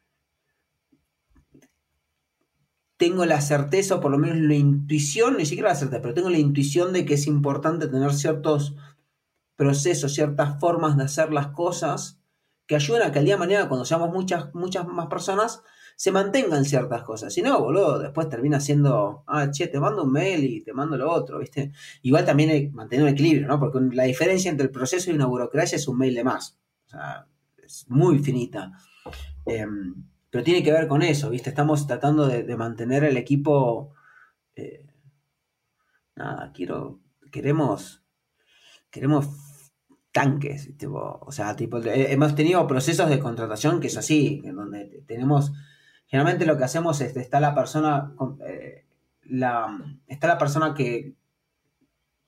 [2.96, 6.30] tengo la certeza, o por lo menos la intuición, ni siquiera la certeza, pero tengo
[6.30, 8.74] la intuición de que es importante tener ciertos
[9.54, 12.18] procesos, ciertas formas de hacer las cosas
[12.66, 15.62] que ayuden a que el día de mañana, cuando seamos muchas, muchas más personas,
[15.96, 17.32] se mantengan ciertas cosas.
[17.32, 20.96] Si no, boludo, después termina siendo, ah, che, te mando un mail y te mando
[20.98, 21.72] lo otro, ¿viste?
[22.02, 23.58] Igual también hay mantener un equilibrio, ¿no?
[23.58, 26.58] Porque la diferencia entre el proceso y una burocracia es un mail de más.
[26.86, 27.26] O sea,
[27.64, 28.72] es muy finita.
[29.46, 31.48] Em, pero tiene que ver con eso, ¿viste?
[31.48, 33.94] Estamos tratando de, mantener el equipo.
[34.54, 34.84] Eh,
[36.14, 37.00] nada, quiero.
[37.32, 38.02] Queremos.
[38.90, 39.28] Queremos
[40.12, 45.52] tanques, o sea, tipo, hemos tenido procesos de contratación que es así, en donde tenemos,
[46.06, 48.14] generalmente lo que hacemos es, está la persona,
[48.46, 48.86] eh,
[49.24, 51.14] la, está la persona que,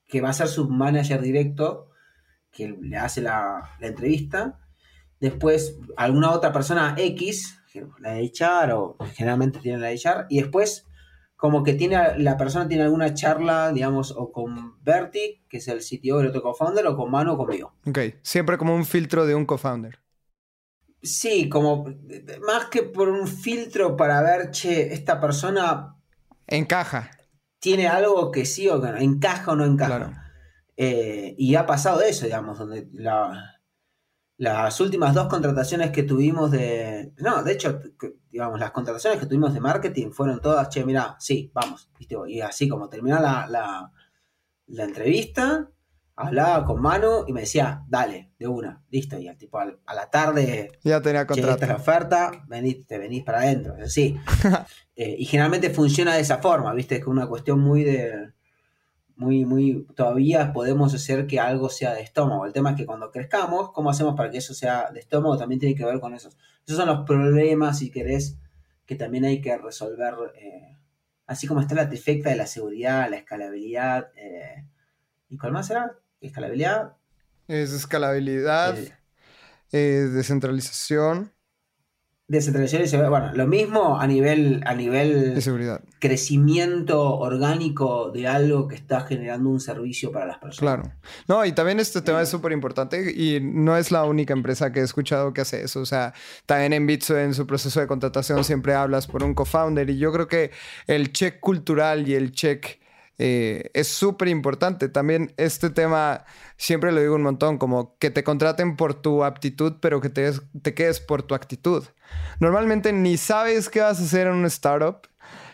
[0.06, 1.90] que va a ser su manager directo,
[2.50, 4.58] que le hace la, entrevista,
[5.20, 7.60] después alguna otra persona X,
[8.00, 10.86] la de echar o generalmente tiene la de echar, y después
[11.36, 15.78] como que tiene la persona tiene alguna charla, digamos, o con Berti, que es el
[15.78, 17.74] CTO del otro co-founder, o con Manu o conmigo.
[17.86, 20.00] Ok, siempre como un filtro de un co-founder.
[21.02, 21.86] Sí, como
[22.46, 25.96] más que por un filtro para ver, che, esta persona...
[26.46, 27.10] Encaja.
[27.60, 30.32] Tiene algo que sí o que no, encaja o no encaja.
[30.76, 33.58] Eh, y ha pasado eso, digamos, donde la,
[34.38, 37.12] las últimas dos contrataciones que tuvimos de.
[37.18, 37.80] No, de hecho,
[38.30, 41.90] digamos, las contrataciones que tuvimos de marketing fueron todas, che, mira, sí, vamos.
[42.28, 43.48] Y así como terminó la,
[44.68, 45.68] la, entrevista,
[46.18, 49.18] hablaba con Manu y me decía, dale, de una, listo.
[49.18, 50.72] Y al tipo a la tarde.
[50.82, 51.52] Ya tenía contrato.
[51.52, 53.74] esta es la oferta, venís, te venís para adentro.
[53.86, 54.16] Sí.
[55.00, 56.96] Eh, y generalmente funciona de esa forma, ¿viste?
[56.96, 58.32] Es una cuestión muy de
[59.14, 62.46] muy, muy, todavía podemos hacer que algo sea de estómago.
[62.46, 65.38] El tema es que cuando crezcamos, ¿cómo hacemos para que eso sea de estómago?
[65.38, 66.36] También tiene que ver con esos.
[66.66, 68.38] Esos son los problemas, si querés,
[68.86, 70.14] que también hay que resolver.
[70.36, 70.78] Eh,
[71.26, 74.10] así como está la trifecta de la seguridad, la escalabilidad.
[74.16, 74.64] Eh,
[75.28, 75.96] ¿Y cuál más será?
[76.20, 76.96] Escalabilidad.
[77.46, 78.76] Es escalabilidad,
[79.72, 81.32] eh, descentralización
[82.28, 83.10] descentralización y seguridad.
[83.10, 85.80] Bueno, lo mismo a nivel, a nivel de seguridad.
[85.98, 90.58] crecimiento orgánico de algo que está generando un servicio para las personas.
[90.58, 90.92] Claro.
[91.26, 94.80] No, y también este tema es súper importante y no es la única empresa que
[94.80, 95.80] he escuchado que hace eso.
[95.80, 96.12] O sea,
[96.44, 100.12] también en Bitso, en su proceso de contratación, siempre hablas por un co-founder y yo
[100.12, 100.50] creo que
[100.86, 102.78] el check cultural y el check
[103.18, 104.88] eh, es súper importante.
[104.88, 106.24] También este tema,
[106.56, 110.32] siempre lo digo un montón, como que te contraten por tu aptitud, pero que te,
[110.62, 111.84] te quedes por tu actitud.
[112.40, 115.08] Normalmente ni sabes qué vas a hacer en un startup.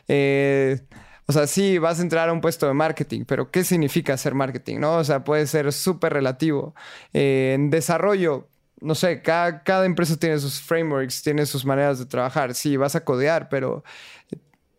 [0.09, 0.81] Eh,
[1.27, 4.35] o sea, sí, vas a entrar a un puesto de marketing, pero ¿qué significa hacer
[4.35, 4.79] marketing?
[4.81, 4.97] ¿no?
[4.97, 6.75] O sea, puede ser súper relativo.
[7.15, 8.49] Eh, en desarrollo,
[8.81, 12.55] no sé, cada, cada, empresa tiene sus frameworks, tiene sus maneras de trabajar.
[12.55, 13.85] Sí, vas a codear, pero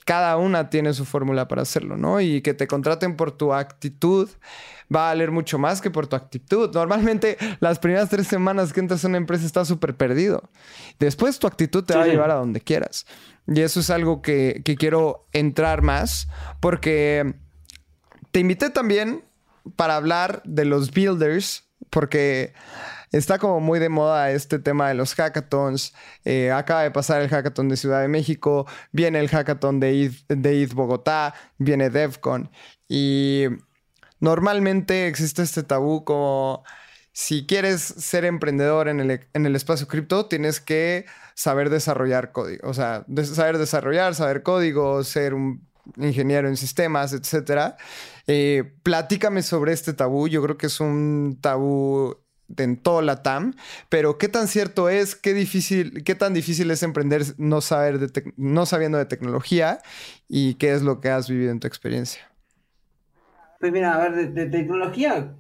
[0.05, 2.21] cada una tiene su fórmula para hacerlo, ¿no?
[2.21, 4.29] Y que te contraten por tu actitud
[4.95, 6.71] va a valer mucho más que por tu actitud.
[6.73, 10.49] Normalmente las primeras tres semanas que entras a una empresa estás súper perdido.
[10.99, 13.05] Después tu actitud te va a llevar a donde quieras.
[13.47, 16.27] Y eso es algo que, que quiero entrar más
[16.59, 17.35] porque
[18.31, 19.23] te invité también
[19.75, 22.53] para hablar de los builders porque
[23.18, 25.93] está como muy de moda este tema de los hackathons.
[26.26, 30.74] Eh, acaba de pasar el hackathon de Ciudad de México, viene el hackathon de ETH,
[30.74, 32.51] Bogotá, viene DevCon.
[32.88, 33.45] Y
[34.20, 36.63] normalmente existe este tabú como
[37.13, 42.70] si quieres ser emprendedor en el, en el espacio cripto, tienes que saber desarrollar código.
[42.70, 45.66] O sea, saber desarrollar, saber código, ser un
[45.97, 47.76] ingeniero en sistemas, etc.
[48.28, 50.28] Eh, platícame sobre este tabú.
[50.28, 52.24] Yo creo que es un tabú
[52.57, 53.55] en toda la TAM,
[53.89, 58.33] pero qué tan cierto es, qué difícil, qué tan difícil es emprender no, saber de
[58.37, 59.79] no sabiendo de tecnología
[60.27, 62.21] y qué es lo que has vivido en tu experiencia.
[63.59, 65.35] Pues mira, a ver, de, tecnología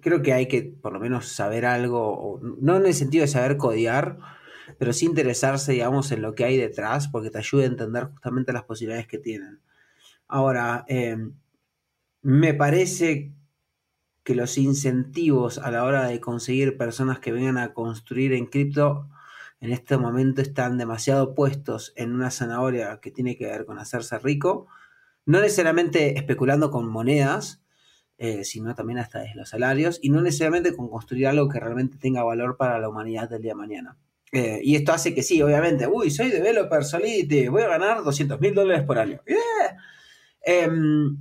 [0.00, 3.56] creo que hay que por lo menos saber algo, no en el sentido de saber
[3.56, 4.18] codear,
[4.78, 8.52] pero sí interesarse, digamos, en lo que hay detrás, porque te ayuda a entender justamente
[8.52, 9.60] las posibilidades que tienen.
[10.28, 11.16] Ahora, eh,
[12.22, 13.32] me parece
[14.24, 19.08] que los incentivos a la hora de conseguir personas que vengan a construir en cripto
[19.60, 24.18] en este momento están demasiado puestos en una zanahoria que tiene que ver con hacerse
[24.18, 24.66] rico,
[25.26, 27.62] no necesariamente especulando con monedas,
[28.18, 31.98] eh, sino también hasta de los salarios, y no necesariamente con construir algo que realmente
[31.98, 33.96] tenga valor para la humanidad del día de mañana.
[34.32, 38.40] Eh, y esto hace que sí, obviamente, uy, soy developer Solidity, voy a ganar 200
[38.40, 39.20] mil dólares por año.
[40.46, 41.16] Em,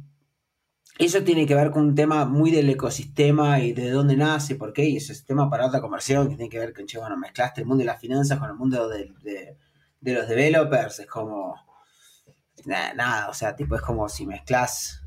[0.99, 4.73] eso tiene que ver con un tema muy del ecosistema y de dónde nace, por
[4.73, 7.61] qué, y ese tema para otra conversión que tiene que ver con, che, bueno, mezclaste
[7.61, 9.57] el mundo de las finanzas con el mundo de,
[10.01, 11.55] los developers, es como,
[12.65, 15.01] nada, o sea, tipo, es como si mezclas,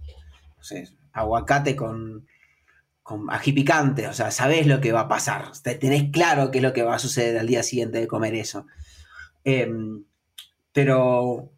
[1.12, 2.26] aguacate con,
[3.02, 6.62] con ají picante, o sea, sabés lo que va a pasar, tenés claro qué es
[6.62, 8.66] lo que va a suceder al día siguiente de comer eso.
[9.44, 10.04] Em,
[10.72, 11.55] pero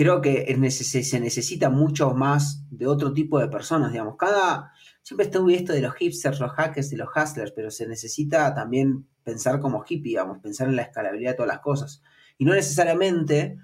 [0.00, 4.16] creo que se necesita mucho más de otro tipo de personas, digamos.
[4.16, 4.72] Cada,
[5.02, 9.06] siempre estuve esto de los hipsters, los hackers y los hustlers, pero se necesita también
[9.22, 12.02] pensar como hippie, digamos, pensar en la escalabilidad de todas las cosas.
[12.38, 13.58] Y no necesariamente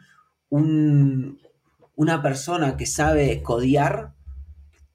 [0.51, 4.12] una persona que sabe codiar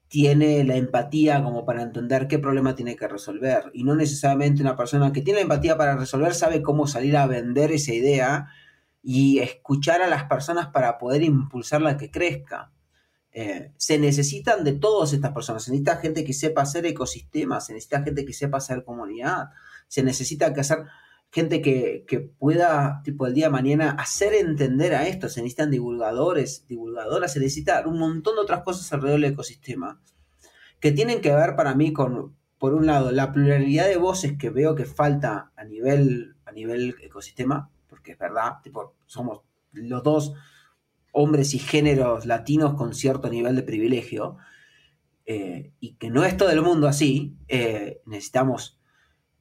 [0.06, 3.64] tiene la empatía como para entender qué problema tiene que resolver.
[3.74, 7.26] Y no necesariamente una persona que tiene la empatía para resolver sabe cómo salir a
[7.26, 8.46] vender esa idea
[9.02, 12.72] y escuchar a las personas para poder impulsarla a que crezca.
[13.32, 15.64] Eh, se necesitan de todas estas personas.
[15.64, 19.48] Se necesita gente que sepa hacer ecosistemas, se necesita gente que sepa hacer comunidad,
[19.88, 20.84] se necesita que hacer
[21.30, 25.28] gente que, que, pueda, tipo, el día de mañana hacer entender a esto.
[25.28, 30.00] Se necesitan divulgadores, divulgadoras, se necesita un montón de otras cosas alrededor del ecosistema
[30.82, 34.50] que tienen que ver para mí con, por un lado, la pluralidad de voces que
[34.50, 37.70] veo que falta a nivel, a nivel ecosistema,
[38.02, 38.54] porque es verdad,
[39.06, 40.34] somos los dos
[41.12, 44.38] hombres y géneros latinos con cierto nivel de privilegio,
[45.24, 48.80] eh, y que no es todo el mundo así, eh, necesitamos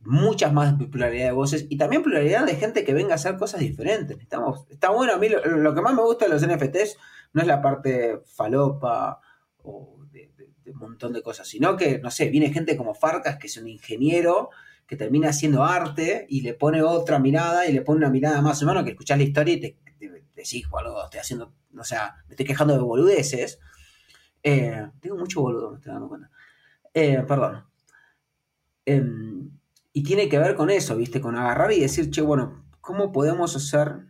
[0.01, 3.61] muchas más pluralidad de voces y también pluralidad de gente que venga a hacer cosas
[3.61, 4.19] diferentes.
[4.19, 6.97] Estamos, está bueno, a mí lo, que más me gusta de los NFTs
[7.33, 9.21] no es la parte falopa
[9.63, 10.31] o de,
[10.67, 13.67] un montón de cosas, sino que, no sé, viene gente como Farcas, que es un
[13.67, 14.51] ingeniero
[14.91, 18.61] que termina haciendo arte y le pone otra mirada y le pone una mirada más
[18.61, 19.77] humana que escuchás la historia y te,
[20.35, 23.57] decís, boludo, estoy haciendo, o sea, me estoy quejando de boludeces.
[24.43, 26.29] Eh, tengo mucho boludo, me estoy dando cuenta.
[26.93, 27.63] Eh, perdón.
[28.83, 29.51] Em,
[29.93, 31.21] y tiene que ver con eso, ¿viste?
[31.21, 34.07] Con agarrar y decir, che, bueno, ¿cómo podemos hacer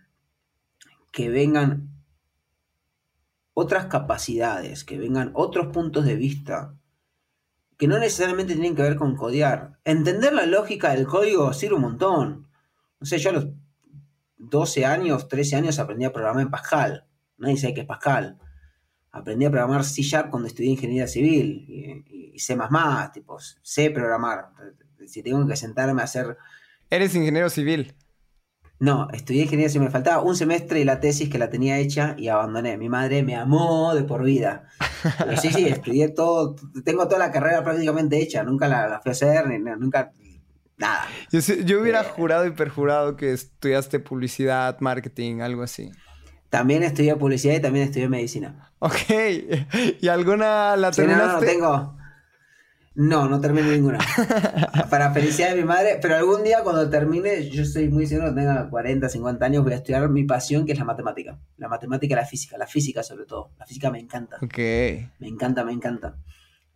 [1.12, 1.92] que vengan
[3.54, 6.76] otras capacidades, que vengan otros puntos de vista
[7.82, 9.80] que no necesariamente tienen que ver con codear?
[9.84, 12.48] Entender la lógica del código sirve un montón.
[13.00, 13.48] No sé, yo a los
[14.38, 17.08] 12 años, 13 años aprendí a programar en Pascal.
[17.40, 18.38] Nadie sabe qué es Pascal.
[19.12, 22.56] Aprendí a programar C Sharp cuando estudié ingeniería civil y, y, C++,
[23.16, 24.50] tipo, sé programar
[25.08, 26.38] si tengo que sentarme a hacer...
[26.88, 27.96] ¿Eres ingeniero civil?
[28.82, 29.86] No, estudié ingeniería civil.
[29.86, 32.78] Me faltaba un semestre y la tesis que la tenía hecha y abandoné.
[32.78, 34.64] Mi madre me amó de por vida.
[35.40, 36.56] sí, sí, estudié todo.
[36.84, 38.44] Tengo toda la carrera prácticamente hecha.
[38.44, 40.12] Nunca la, fui a hacer, ni, nunca.
[40.78, 41.06] Nada.
[41.32, 45.92] Yo, hubiera eh, jurado y perjurado que estudiaste publicidad, marketing, algo así.
[46.50, 48.72] También estudié publicidad y también estudié medicina.
[48.80, 48.96] Ok.
[50.02, 51.28] ¿Y alguna la terminaste?
[51.28, 52.01] no, no, tengo.
[52.94, 54.00] No, no terminé ninguna.
[54.90, 58.42] Para felicidad de mi madre, pero algún día cuando termine, yo estoy muy seguro que
[58.42, 61.40] tenga 40, 50 años, voy a estudiar mi pasión, que es la matemática.
[61.58, 63.52] La matemática y la física, la física sobre todo.
[63.58, 64.38] La física me encanta.
[64.42, 64.58] Ok.
[65.20, 66.18] Me encanta, me encanta.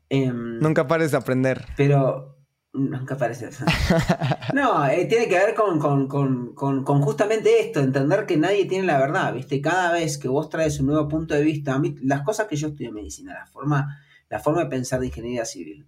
[0.07, 1.65] Em, nunca pares de aprender.
[1.75, 2.37] Pero
[2.71, 3.43] nunca pares
[4.53, 9.33] No, eh, tiene que ver con, con, justamente esto, entender que nadie tiene la verdad,
[9.33, 9.59] ¿viste?
[9.59, 12.89] Cada vez que vos traes un nuevo punto de vista, las cosas que yo estudio
[12.89, 13.99] en medicina, la forma,
[14.29, 15.85] la forma de pensar de ingeniería civil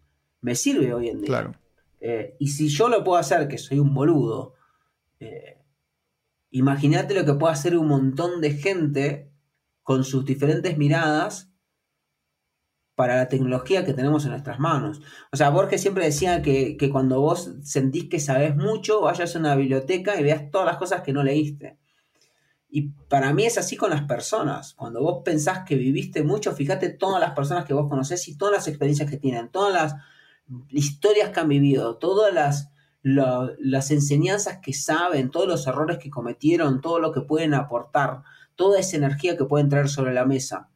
[0.48, 1.28] me sirve hoy en día.
[1.28, 1.56] Claro.
[2.00, 4.54] Eh, y si yo lo puedo hacer, que soy un boludo,
[5.20, 5.62] eh,
[6.52, 9.30] imagínate lo que puede hacer un montón de gente
[9.84, 11.52] con sus diferentes miradas
[12.96, 15.02] para la tecnología que tenemos en nuestras manos.
[15.34, 19.40] O sea, Borges siempre decía que, que, cuando vos sentís que sabés mucho, vayas a
[19.40, 21.78] una biblioteca y veas todas las cosas que no leíste.
[22.70, 24.76] Y para mí es así con las personas.
[24.76, 28.54] Cuando vos pensás que viviste mucho, fíjate todas las personas que vos conocés y todas
[28.54, 29.96] las experiencias que tienen, todas las
[30.70, 32.72] historias que han vivido, todas las,
[33.04, 38.24] las enseñanzas que saben, todos los errores que cometieron, todo lo que pueden aportar,
[38.56, 40.70] toda esa energía que pueden traer sobre la mesa.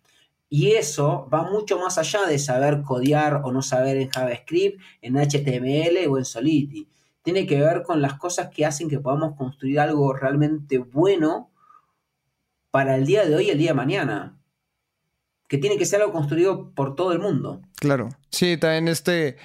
[0.50, 5.16] Y eso va mucho más allá de saber codear o no saber en JavaScript, en
[5.16, 6.90] HTML o en Solidity.
[7.22, 11.50] Tiene que ver con las cosas que hacen que podamos construir algo realmente bueno
[12.70, 14.41] para el día de hoy y el día de mañana
[15.52, 17.62] que tiene que ser algo construido por todo el mundo.
[17.76, 18.08] Claro.
[18.30, 19.36] Sí, también este,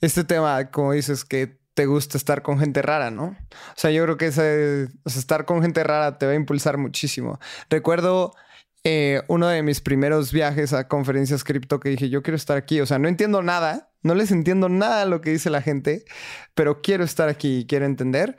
[0.00, 3.24] este tema, como dices, que te gusta estar con gente rara, ¿no?
[3.26, 7.38] O sea, yo creo que ese, estar con gente rara te va a impulsar muchísimo.
[7.68, 8.32] Recuerdo
[8.84, 12.80] eh, uno de mis primeros viajes a conferencias cripto que dije, yo quiero estar aquí.
[12.80, 16.06] O sea, no entiendo nada, no les entiendo nada lo que dice la gente,
[16.54, 18.34] pero quiero estar aquí y quiero entender.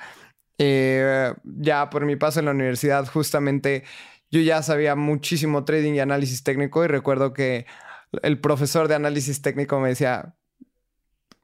[0.57, 3.83] Eh, ya por mi paso en la universidad, justamente
[4.31, 7.65] yo ya sabía muchísimo trading y análisis técnico y recuerdo que
[8.23, 10.35] el profesor de análisis técnico me decía,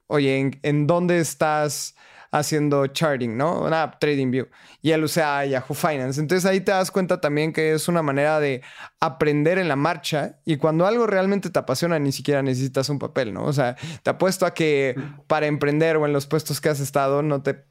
[0.08, 1.96] oye, ¿en, dónde estás
[2.32, 3.62] haciendo charting, ¿no?
[3.62, 4.48] Una app TradingView.
[4.82, 6.20] Y él usa Yahoo Finance.
[6.20, 8.62] Entonces ahí te das cuenta también que es una manera de
[9.00, 10.40] aprender en la marcha.
[10.46, 13.46] Y cuando algo realmente te apasiona, ni siquiera necesitas un papel, ¿no?
[13.46, 14.96] O sea, te apuesto a que
[15.28, 17.66] para emprender o en los puestos que has estado, no te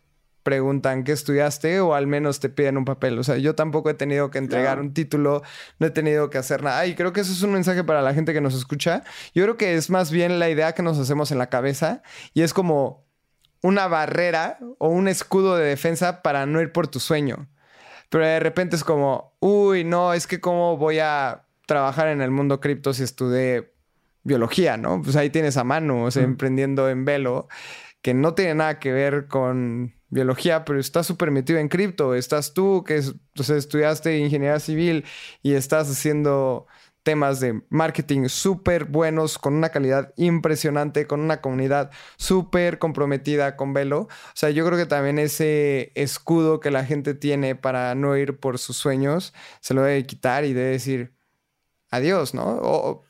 [0.47, 3.19] preguntan qué estudiaste o al menos te piden un papel.
[3.19, 5.43] O sea, yo tampoco he tenido que entregar un título,
[5.81, 6.87] no he tenido que hacer nada.
[6.87, 9.03] Y creo que eso es un mensaje para la gente que nos escucha.
[9.35, 12.43] Yo creo que es más bien la idea que nos hacemos en la cabeza y
[12.43, 13.05] es como
[13.61, 17.49] una barrera o un escudo de defensa para no ir por tu sueño.
[18.09, 22.31] Pero de repente es como, uy, no, es que cómo voy a trabajar en el
[22.31, 23.73] mundo cripto si estudié
[24.23, 25.03] biología, ¿no?
[25.03, 27.49] Pues ahí tienes a mano, o sea, emprendiendo en velo,
[28.01, 32.15] que no tiene nada que ver con biología, pero estás súper metido en cripto.
[32.15, 35.05] Estás tú, que estudiaste ingeniería civil
[35.43, 36.67] y estás haciendo
[37.07, 43.73] temas de marketing súper buenos, con una calidad impresionante, con una comunidad súper comprometida con
[43.73, 44.01] Velo.
[44.01, 48.41] O sea, yo creo que también ese escudo que la gente tiene para no ir
[48.41, 51.15] por sus sueños, se lo debe quitar y debe decir
[51.91, 53.05] adiós, ¿no?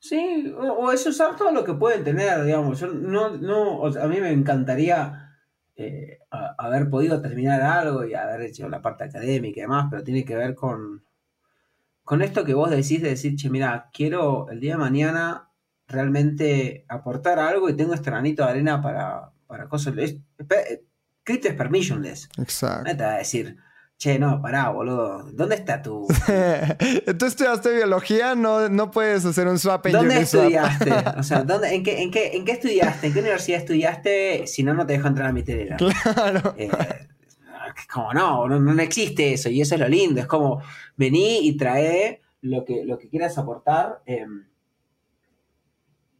[0.00, 2.80] Sí, o, es usar todo lo que pueden tener, digamos.
[2.80, 5.29] Yo no, no, a mí me encantaría
[5.76, 10.24] eh, haber podido terminar algo y haber hecho la parte académica y demás, pero tiene
[10.24, 11.04] que ver con,
[12.04, 15.48] con esto que vos decís de decir, che, mira, quiero el día de mañana
[15.86, 19.96] realmente aportar algo y tengo este granito de arena para, para cosas.
[19.98, 20.16] Es,
[21.24, 22.28] es permissionless.
[22.38, 22.90] Exacto.
[22.90, 23.56] No te va a decir,
[24.00, 25.24] Che, no, pará, boludo.
[25.34, 26.08] ¿Dónde está tu...?
[27.18, 30.90] Tú estudiaste biología, no, no puedes hacer un swap en ¿Dónde estudiaste?
[31.18, 33.08] O sea, ¿dónde, en, qué, en, qué, ¿en qué estudiaste?
[33.08, 34.46] ¿En qué universidad estudiaste?
[34.46, 35.76] Si no, no te dejo entrar a mi telera.
[35.76, 36.54] Claro.
[36.56, 36.70] Eh,
[37.92, 39.50] como no, no, no existe eso.
[39.50, 40.18] Y eso es lo lindo.
[40.18, 40.62] Es como,
[40.96, 44.00] vení y trae lo que, lo que quieras aportar.
[44.06, 44.46] Em,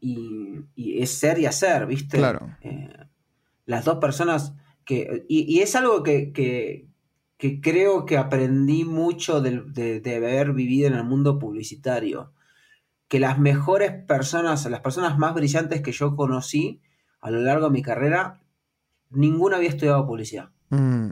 [0.02, 2.18] y, y, es ser y hacer, ¿viste?
[2.18, 2.58] Claro.
[2.60, 2.92] Eh,
[3.64, 4.52] las dos personas
[4.84, 5.24] que...
[5.28, 6.89] Y, y es algo que, que
[7.40, 12.34] que creo que aprendí mucho de, haber vivido en el mundo publicitario.
[13.08, 16.82] Que las mejores personas, las personas más brillantes que yo conocí
[17.22, 18.42] a lo largo de mi carrera,
[19.08, 20.50] ninguna había estudiado publicidad.
[20.68, 21.08] Mm.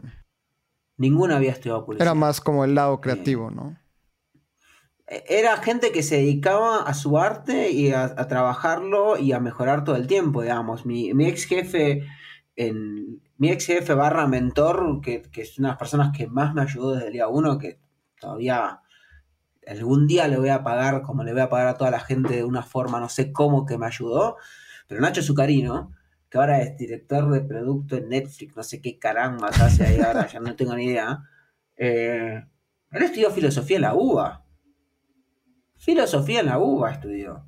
[0.97, 2.05] Ninguna había estudiado publicidad.
[2.05, 3.75] Era más como el lado creativo, ¿no?
[5.07, 9.95] Era gente que se dedicaba a su arte y a, trabajarlo y a mejorar todo
[9.95, 10.85] el tiempo, digamos.
[10.85, 12.03] Mi, mi ex jefe
[12.55, 16.61] en, mi ex jefe barra mentor, que, es una de las personas que más me
[16.61, 17.79] ayudó desde el día uno, que
[18.19, 18.81] todavía
[19.65, 22.35] algún día le voy a pagar como le voy a pagar a toda la gente
[22.35, 24.35] de una forma, no sé cómo que me ayudó,
[24.87, 25.93] pero Nacho Zucarino,
[26.29, 30.27] que ahora es director de producto en Netflix, no sé qué caramba hace ahí ahora,
[30.27, 31.23] ya no tengo ni idea,
[31.77, 32.45] eh,
[32.91, 34.45] él estudió filosofía en la UBA.
[35.77, 37.45] Filosofía en la UBA estudió.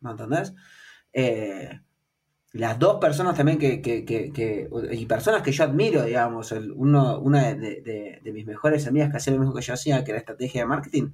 [0.00, 0.54] ¿Me entendés?
[1.12, 1.80] Eh,
[2.58, 7.54] las dos personas también que, que, que, y personas que yo admiro, digamos, uno, una
[7.54, 10.66] de, mis mejores amigas que hacía lo mismo que yo hacía, que era estrategia de
[10.66, 11.12] marketing,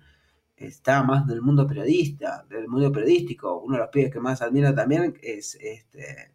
[0.56, 3.60] está más del mundo periodista, del mundo periodístico.
[3.60, 6.32] Uno de los pibes que más admiro también es este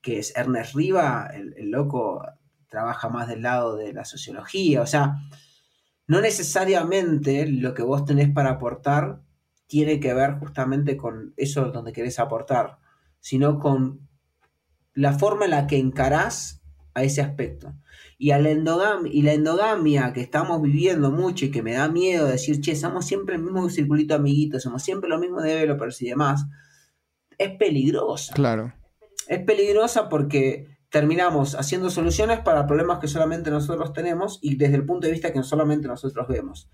[0.00, 2.24] que es Ernest Riva, el, el loco
[2.68, 5.16] trabaja más del lado de la sociología, o sea,
[6.06, 9.20] no necesariamente lo que vos tenés para aportar
[9.66, 12.78] tiene que ver justamente con eso donde querés aportar
[13.20, 14.08] sino con
[14.94, 16.62] la forma en la que encarás
[16.94, 17.74] a ese aspecto.
[18.18, 22.26] Y, a la y la endogamia que estamos viviendo mucho y que me da miedo
[22.26, 26.08] decir, che, somos siempre el mismo circulito amiguito, somos siempre lo mismo de developers y
[26.10, 26.44] demás,
[27.38, 28.34] es peligrosa.
[28.34, 28.74] Claro.
[29.26, 34.84] Es peligrosa porque terminamos haciendo soluciones para problemas que solamente nosotros tenemos y desde el
[34.84, 36.68] punto de vista que solamente nosotros vemos.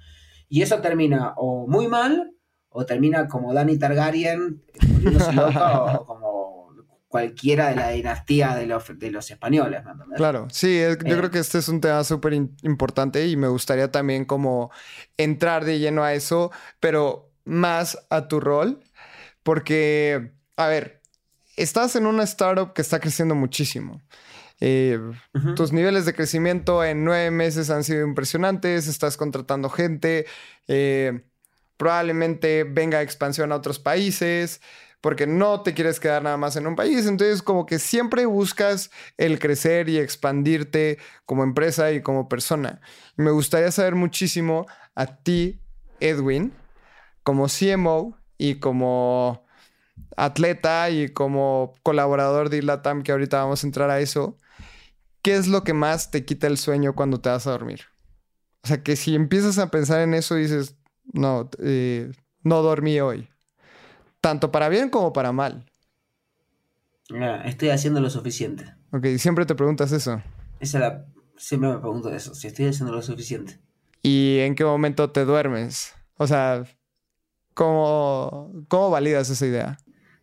[0.49, 2.33] Y eso termina o muy mal,
[2.69, 4.63] o termina como Danny Targaryen,
[5.99, 6.26] o como
[7.17, 9.83] cualquiera de la dinastía de los, de los españoles.
[10.17, 11.31] Claro, sí, yo creo eh.
[11.31, 14.71] que este es un tema súper importante y me gustaría también como
[15.17, 18.81] entrar de lleno a eso, pero más a tu rol,
[19.43, 21.01] porque, a ver,
[21.57, 24.03] estás en una startup que está creciendo muchísimo.
[24.61, 25.01] Eh,
[25.55, 30.27] tus niveles de crecimiento en nueve meses han sido impresionantes, estás contratando gente,
[30.69, 31.25] eh,
[31.77, 34.61] probablemente venga expansión a otros países
[35.01, 37.07] porque no te quieres quedar nada más en un país.
[37.07, 42.81] Entonces, como que siempre buscas el crecer y expandirte como empresa y como persona.
[43.17, 45.61] me gustaría saber muchísimo a ti,
[46.01, 46.53] Edwin,
[47.23, 49.47] como CMO y como
[50.17, 54.37] atleta y como colaborador de Ilatam, que ahorita vamos a entrar a eso.
[55.23, 57.83] ¿Qué es lo que más te quita el sueño cuando te vas a dormir?
[58.65, 60.75] O sea, que si empiezas a pensar en eso, dices,
[61.13, 63.29] no, eh, no dormí hoy
[64.27, 65.65] tanto para bien como para mal.
[67.45, 68.75] estoy haciendo lo suficiente.
[68.91, 70.21] Ok, siempre te preguntas eso.
[70.59, 73.61] Esa la, siempre me pregunto eso, si estoy haciendo lo suficiente.
[74.03, 75.95] ¿Y en qué momento te duermes?
[76.17, 76.65] O sea,
[77.55, 79.79] ¿cómo, cómo validas esa idea?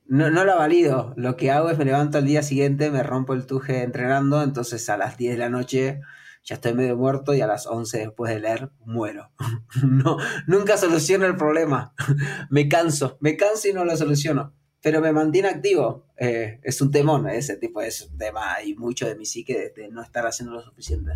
[0.05, 1.13] No, no la valido.
[1.15, 4.89] Lo que hago es me levanto al día siguiente, me rompo el tuje entrenando, entonces
[4.89, 6.01] a las 10 de la noche
[6.43, 9.31] ya estoy medio muerto y a las 11 después de leer muero.
[9.83, 11.93] no, nunca soluciono el problema.
[12.49, 14.53] me canso, me canso y no lo soluciono.
[14.81, 16.07] Pero me mantiene activo.
[16.17, 20.01] Eh, es un temón, ese tipo de tema y mucho de mi psique de, no
[20.01, 21.13] estar haciendo lo suficiente.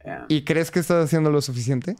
[0.00, 1.96] Eh, ¿Y crees que estás haciendo lo suficiente?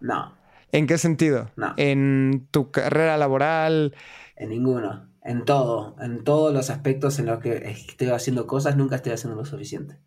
[0.00, 0.34] No.
[0.72, 1.50] ¿En qué sentido?
[1.56, 1.72] No.
[1.78, 3.94] ¿En tu carrera laboral?
[4.36, 5.08] En ninguno.
[5.22, 5.96] En todo.
[6.00, 9.98] En todos los aspectos en los que estoy haciendo cosas, nunca estoy haciendo lo suficiente.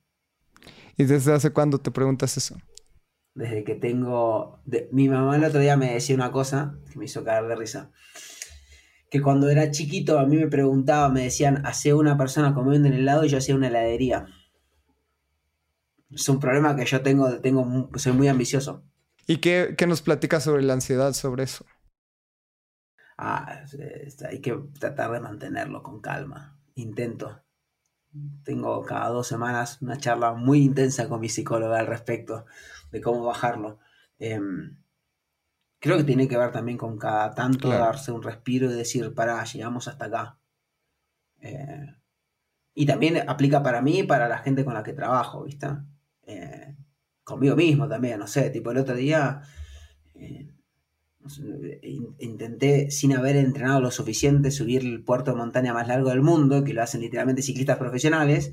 [0.98, 2.58] ¿Y desde hace cuándo te preguntas eso?
[3.34, 4.62] Desde que tengo...
[4.91, 7.91] Mi mamá el otro día me decía una cosa que me hizo caer de risa.
[9.10, 12.93] Que cuando era chiquito a mí me preguntaba, me decían, hace una persona comiendo en
[12.93, 14.28] helado y yo hacía una heladería.
[16.10, 18.84] Es un problema que yo tengo, tengo soy muy ambicioso.
[19.28, 21.66] ¿Y qué, qué nos platicas sobre la ansiedad sobre eso?
[23.18, 23.64] Ah,
[24.30, 26.60] hay que tratar de mantenerlo con calma.
[26.76, 27.45] Intento.
[28.43, 32.45] Tengo cada dos semanas una charla muy intensa con mi psicóloga al respecto
[32.91, 33.80] de cómo bajarlo.
[34.20, 34.78] Em,
[35.80, 39.43] creo que tiene que ver también con cada tanto darse un respiro y decir, para,
[39.43, 40.38] llegamos hasta acá.
[41.41, 41.95] Eh,
[42.74, 45.68] y también aplica para mí y para la gente con la que trabajo, ¿viste?
[46.24, 46.76] Eh,
[47.24, 49.41] conmigo mismo también, no sé, tipo el otro día
[50.16, 50.55] eh,
[52.20, 56.64] intenté, sin haber entrenado lo suficiente, subir el puerto de montaña más largo del mundo,
[56.64, 58.52] que lo hacen literalmente ciclistas profesionales.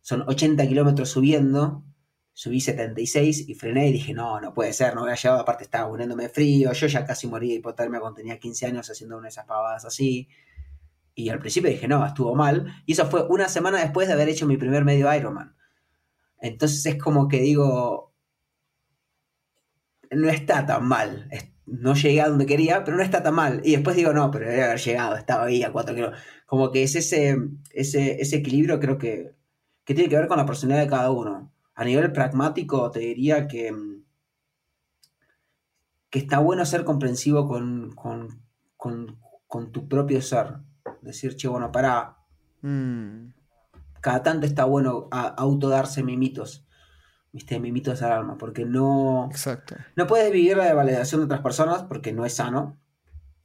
[0.00, 1.84] Son 80 kilómetros subiendo.
[2.32, 5.40] Subí 76 y frené y dije, no, no puede ser, no voy a llegar.
[5.40, 6.72] Aparte estaba poniéndome frío.
[6.72, 9.84] Yo ya casi morí de hipotermia cuando tenía 15 años haciendo una de esas pavadas
[9.84, 10.28] así.
[11.14, 12.82] Y al principio dije, no, estuvo mal.
[12.86, 15.56] Y eso fue una semana después de haber hecho mi primer medio Ironman.
[16.40, 18.14] Entonces es como que digo,
[20.12, 21.28] no está tan mal
[21.70, 23.60] no llegué a donde quería, pero no está tan mal.
[23.64, 26.24] Y después digo, no, pero debería haber llegado, estaba ahí a cuatro kilómetros.
[26.46, 27.36] Como que es ese,
[27.72, 29.34] ese, ese equilibrio, creo que,
[29.84, 31.52] que, tiene que ver con la personalidad de cada uno.
[31.74, 33.72] A nivel pragmático, te diría que,
[36.10, 38.42] que está bueno ser comprensivo con, con,
[38.76, 40.56] con, tu propio ser.
[41.02, 42.16] Decir, che, bueno, para.
[42.62, 43.32] Mm.
[44.00, 46.67] Cada tanto está bueno autodarse mimitos
[47.38, 47.60] ¿viste?
[47.60, 49.28] Mimitos al alma, porque no...
[49.30, 49.76] Exacto.
[49.94, 52.76] No puedes vivir la validación de otras personas porque no es sano,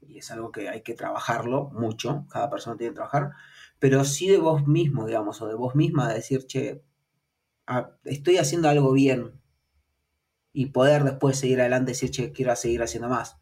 [0.02, 3.34] y es algo que hay que trabajarlo mucho, cada persona tiene que trabajar,
[3.78, 6.84] pero sí de vos mismo, digamos, o de vos misma, de decir, che,
[7.68, 9.40] ah, estoy haciendo algo bien,
[10.54, 13.38] y poder después seguir adelante y decir, che, quiero seguir haciendo más.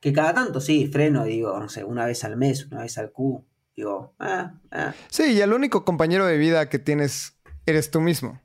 [0.00, 3.10] Que cada tanto, sí, freno, digo, no sé, una vez al mes, una vez al
[3.10, 3.44] Q,
[3.74, 4.94] digo, ah, ah.
[5.08, 7.36] Sí, y el único compañero de vida que tienes
[7.66, 8.40] eres tú mismo.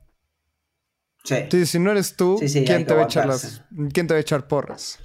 [1.24, 1.64] Sí.
[1.64, 3.30] si no eres tú, ¿quién, te va a echar
[3.92, 4.98] ¿quién te va a echar porras?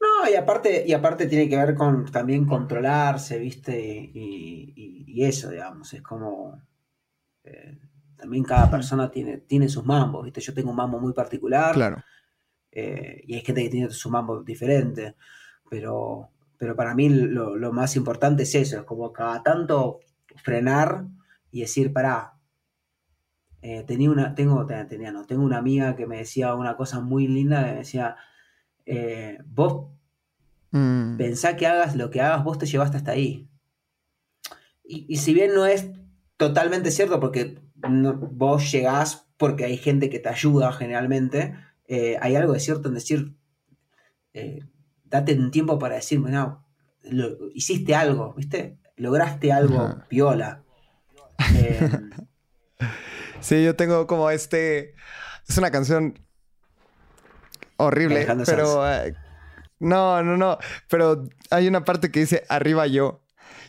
[0.00, 3.78] No, y aparte, y aparte tiene que ver con también controlarse, ¿viste?
[3.78, 6.60] Y, eso, digamos, es como...
[7.44, 7.78] Eh,
[8.16, 10.40] también cada persona tiene, tiene sus mambos, ¿viste?
[10.40, 11.74] Yo tengo un mambo muy particular.
[11.74, 12.02] Claro.
[12.70, 15.16] Eh, y hay gente que tiene su mambo diferente.
[15.68, 20.00] Pero, pero para mí lo, lo más importante es eso, es como cada tanto
[20.36, 21.04] frenar
[21.50, 22.34] y decir, pará,
[23.62, 27.28] eh, tenía una, tengo, tenía, no, tengo una amiga que me decía una cosa muy
[27.28, 28.16] linda, que me decía,
[28.86, 29.92] eh, vos
[30.72, 31.16] mm.
[31.16, 33.48] pensá que hagas lo que hagas, vos te llevaste hasta ahí.
[34.84, 35.90] Y, si bien no es
[36.36, 41.54] totalmente cierto, porque vos llegás porque hay gente que te ayuda generalmente,
[41.86, 43.36] eh, hay algo de cierto en decir,
[45.04, 46.66] date un tiempo para decirme, no,
[47.54, 48.78] hiciste algo, ¿viste?
[48.96, 50.64] Lograste algo piola.
[53.42, 54.94] Sí, yo tengo como este.
[55.48, 56.18] Es una canción
[57.76, 58.90] horrible, pero.
[58.90, 59.14] Eh,
[59.78, 60.58] no, no, no.
[60.88, 63.24] Pero hay una parte que dice arriba yo.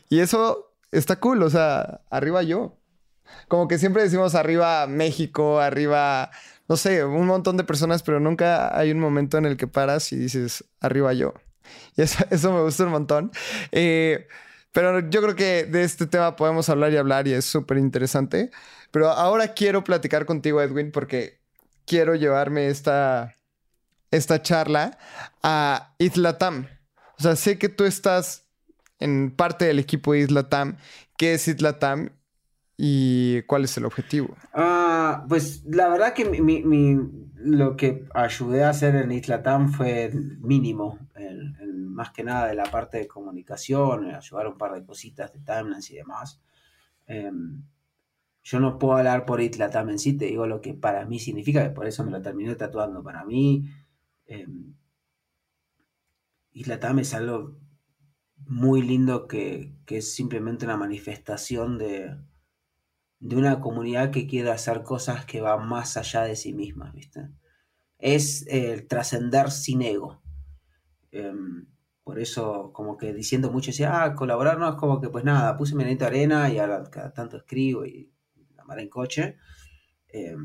[0.09, 2.77] Y eso está cool, o sea, arriba yo.
[3.47, 6.29] Como que siempre decimos arriba México, arriba,
[6.67, 10.11] no sé, un montón de personas, pero nunca hay un momento en el que paras
[10.13, 11.33] y dices arriba yo.
[11.95, 13.31] Y eso, eso me gusta un montón.
[13.71, 14.27] Eh,
[14.71, 18.51] pero yo creo que de este tema podemos hablar y hablar y es súper interesante.
[18.93, 21.39] Pero ahora quiero platicar contigo, Edwin, porque
[21.87, 23.35] quiero llevarme esta,
[24.11, 24.99] esta charla
[25.41, 26.67] a Islatam.
[27.17, 28.45] O sea, sé que tú estás
[28.99, 30.77] en parte del equipo de Islatam.
[31.17, 32.11] ¿Qué es Islatam
[32.77, 34.37] y cuál es el objetivo?
[34.53, 36.25] Ah, pues la verdad que
[37.35, 40.99] lo que ayudé a hacer en Islatam fue mínimo
[41.93, 45.89] más que nada de la parte de comunicación, ayudar un par de cositas de timelines
[45.89, 46.39] y demás.
[47.07, 47.63] Em,
[48.43, 51.63] yo no puedo hablar por Itlatam en sí, te digo lo que para mí significa,
[51.63, 53.01] que por eso me lo terminé tatuando.
[53.01, 53.69] Para mí,
[54.25, 54.47] eh,
[56.53, 57.57] es algo
[58.45, 62.17] muy lindo que, que, es simplemente una manifestación de,
[63.19, 67.29] de una comunidad que quiere hacer cosas que van más allá de sí mismas, ¿viste?
[67.97, 70.21] Es el trascender sin ego.
[71.11, 71.33] Eh,
[72.03, 75.55] por eso, como que diciendo mucho, decía, ah, colaborar no es como que, pues nada,
[75.57, 78.12] puse mi de arena y ahora cada tanto escribo y
[78.65, 79.37] mar en coche.
[80.07, 80.35] Eh,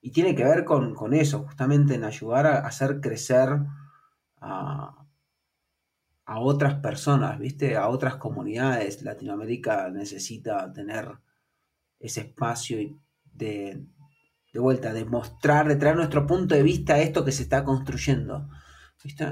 [0.00, 3.48] y tiene que ver con, con, eso, justamente en ayudar a, hacer crecer
[4.40, 5.04] a,
[6.24, 7.76] a, otras personas, ¿viste?
[7.76, 9.02] A otras comunidades.
[9.02, 11.18] Latinoamérica necesita tener
[11.98, 12.78] ese espacio
[13.24, 13.84] de,
[14.52, 17.64] de vuelta, de mostrar, de traer nuestro punto de vista a esto que se está
[17.64, 18.48] construyendo.
[19.02, 19.26] ¿Viste?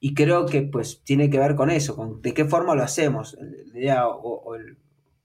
[0.00, 3.36] Y creo que pues tiene que ver con eso, con de qué forma lo hacemos.
[3.40, 4.76] El, día, o, el,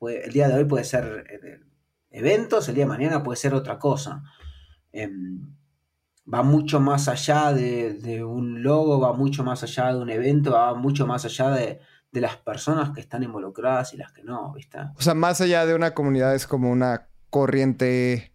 [0.01, 1.25] el, día de hoy puede ser
[2.11, 4.23] eventos, el día de mañana puede ser otra cosa.
[4.91, 5.09] Eh,
[6.31, 10.51] va mucho más allá de, de, un logo, va mucho más allá de un evento,
[10.51, 11.79] va mucho más allá de,
[12.11, 14.77] de, las personas que están involucradas y las que no, ¿viste?
[14.97, 18.33] O sea, más allá de una comunidad es como una corriente,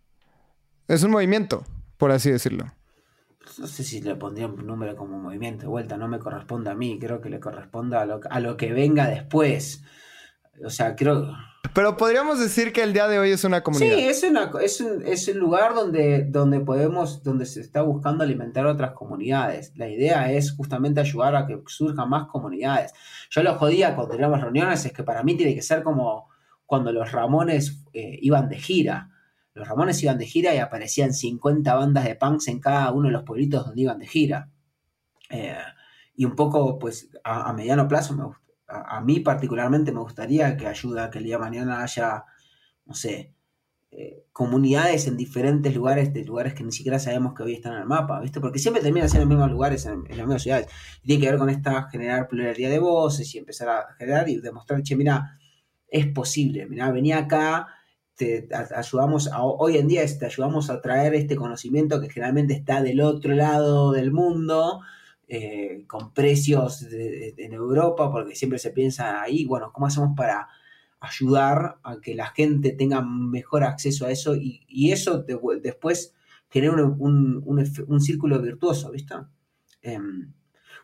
[0.89, 1.65] es un movimiento,
[1.97, 2.67] por así decirlo
[3.59, 6.75] no sé si le pondría un número como movimiento de vuelta, no me corresponde a
[6.75, 9.83] mí, creo que le corresponde a lo, a lo que venga después.
[10.65, 11.35] O sea, creo...
[11.73, 13.97] Pero podríamos decir que el día de hoy es una comunidad.
[13.97, 19.73] Sí, es, una, un lugar donde, donde podemos, donde se está buscando alimentar otras comunidades.
[19.77, 22.93] La idea es justamente ayudar a que surjan más comunidades.
[23.31, 26.29] Yo lo jodía cuando teníamos reuniones, es que para mí tiene que ser como
[26.65, 29.11] cuando los Ramones eh, iban de gira
[29.57, 33.13] los Ramones iban de gira y aparecían 50 bandas de punks en cada uno de
[33.13, 34.51] los pueblitos donde iban de gira.
[35.31, 35.57] Eh,
[36.15, 38.25] y un poco, pues, a, mediano plazo, me
[38.69, 42.25] a, mí particularmente me gustaría que ayude a que el día de mañana haya,
[42.85, 43.35] no sé,
[43.91, 47.81] eh, comunidades en diferentes lugares, de lugares que ni siquiera sabemos que hoy están en
[47.81, 48.41] el mapa, ¿viste?
[48.41, 50.69] Porque siempre terminan siendo en los mismos lugares, en, las mismas ciudades.
[51.03, 54.41] Y tiene que ver con esta generar pluralidad de voces y empezar a generar y
[54.41, 55.39] demostrar, che, mira,
[55.89, 57.69] es posible, mira, venía acá
[58.17, 62.83] te ayudamos a, hoy en día te ayudamos a traer este conocimiento que generalmente está
[62.83, 64.81] del otro lado del mundo,
[65.29, 70.49] eh, con precios en Europa, porque siempre se piensa ahí, bueno, ¿cómo hacemos para
[71.01, 74.37] ayudar a que la gente tenga mejor acceso a eso?
[74.37, 75.25] Y, eso
[75.63, 76.15] después
[76.49, 79.15] genera un, círculo virtuoso, ¿viste?
[79.83, 80.33] Em,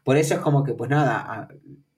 [0.05, 1.49] por eso es como que, pues nada,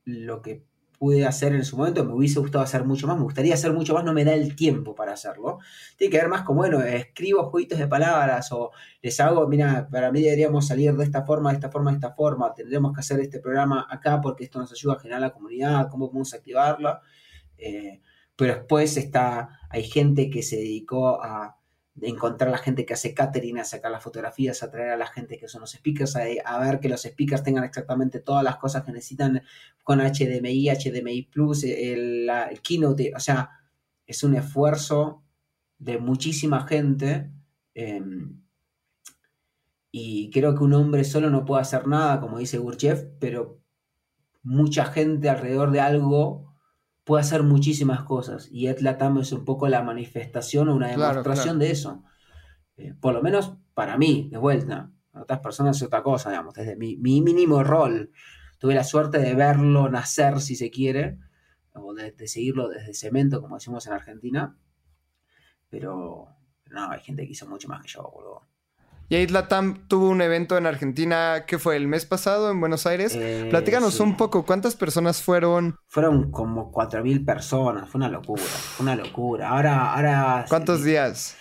[0.04, 0.64] lo que
[0.98, 3.94] pude hacer en su momento, me hubiese gustado hacer mucho más, me gustaría hacer mucho
[3.94, 5.58] más, no me da el tiempo para hacerlo.
[5.96, 8.70] Tiene que ver más como, bueno, escribo jueguitos de palabras o
[9.02, 12.14] les hago, mira, para mí deberíamos salir de esta forma, de esta forma, de esta
[12.14, 15.88] forma, tendremos que hacer este programa acá porque esto nos ayuda a generar la comunidad,
[15.90, 17.00] cómo podemos activarla.
[17.58, 18.00] Eh,
[18.36, 21.56] pero después está, hay gente que se dedicó a
[21.94, 24.96] de encontrar a la gente que hace catering, a sacar las fotografías, a traer a
[24.96, 28.56] la gente que son los speakers, a, ver que los speakers tengan exactamente todas las
[28.56, 29.42] cosas que necesitan
[29.84, 32.28] con HDMI, HDMI Plus, el,
[32.62, 33.50] keynote, o sea,
[34.06, 35.22] es un esfuerzo
[35.78, 37.30] de muchísima gente
[37.74, 38.40] em,
[39.92, 43.60] y creo que un hombre solo no puede hacer nada, como dice Gurchev, pero
[44.42, 46.53] mucha gente alrededor de algo
[47.04, 51.70] puede hacer muchísimas cosas y Etlatam es un poco la manifestación o una demostración de
[51.70, 52.02] eso.
[52.76, 54.90] Eh, por lo menos para mí, de vuelta.
[55.12, 58.10] Otras personas es otra cosa, digamos, desde mi, mínimo rol.
[58.58, 61.18] Tuve la suerte de verlo nacer, si se quiere,
[61.72, 64.56] o de, seguirlo desde cemento, como decimos en Argentina.
[65.68, 66.28] Pero,
[66.70, 68.48] no, hay gente que hizo mucho más que yo, boludo.
[69.08, 71.76] Y Isla Tam tuvo un evento en Argentina, ¿qué fue?
[71.76, 73.14] ¿El mes pasado en Buenos Aires?
[73.14, 75.76] Eh, Platícanos un poco, ¿cuántas personas fueron?
[75.88, 79.50] Fueron como 4.000 personas, fue una locura, fue una locura.
[79.50, 80.46] Ahora, ahora...
[80.48, 81.36] ¿Cuántos días?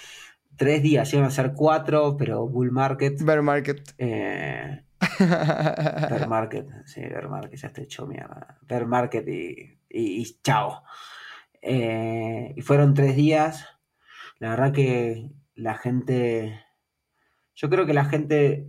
[0.58, 3.22] Tres días, iban a ser cuatro, pero Bull Market.
[3.24, 3.94] Bear Market.
[3.98, 4.84] Eh,
[5.20, 8.58] Bear Market, sí, Bear Market, ya estoy hecho mierda.
[8.68, 10.84] Bear Market y, y, chao.
[11.62, 13.66] Eh, y fueron tres días.
[14.40, 16.63] La verdad que la gente
[17.56, 18.68] yo creo que la gente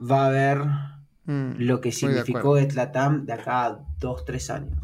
[0.00, 0.58] va a ver
[1.24, 4.78] mm, lo que significó Etlatam de acá a dos, tres años.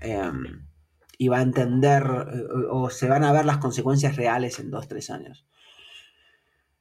[0.00, 0.66] Em,
[1.18, 2.04] y va a entender
[2.70, 5.46] o, se van a ver las consecuencias reales en dos, tres años.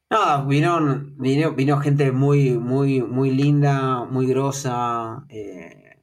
[0.10, 5.26] No, vino, vino, gente muy, muy, muy linda, muy grosa.
[5.30, 5.98] Eh,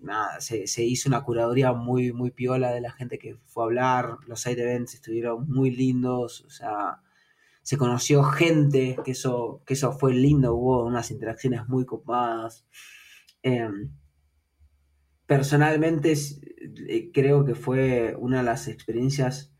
[0.00, 3.66] nada, se, se, hizo una curaduría muy, muy piola de la gente que fue a
[3.66, 4.16] hablar.
[4.26, 6.40] Los side events estuvieron muy lindos.
[6.44, 7.02] O sea,
[7.70, 12.66] se conoció gente, que eso, que eso fue lindo, hubo unas interacciones muy copadas.
[13.44, 13.92] Em,
[15.24, 16.14] personalmente
[16.88, 19.54] eh, creo que fue una de las experiencias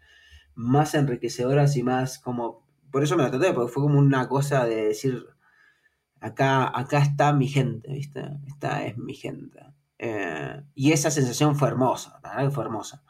[0.56, 2.66] más enriquecedoras y más como...
[2.90, 5.24] Por eso me lo traté, porque fue como una cosa de decir,
[6.18, 8.24] acá, acá está mi gente, ¿viste?
[8.48, 9.60] Esta es mi gente.
[9.98, 13.04] Eh, y esa sensación fue hermosa, la verdad que fue hermosa.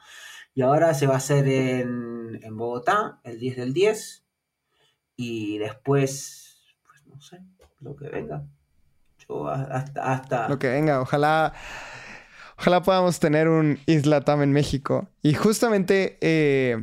[0.53, 4.27] Y ahora se va a hacer en, en Bogotá, el 10 del 10,
[5.21, 6.57] y después,
[6.87, 7.41] pues no sé,
[7.81, 8.43] lo que venga.
[9.29, 10.13] Yo hasta...
[10.13, 10.49] hasta...
[10.49, 11.53] Lo que venga, ojalá...
[12.59, 15.09] Ojalá podamos tener un Isla Tam en México.
[15.23, 16.77] Y justamente eh,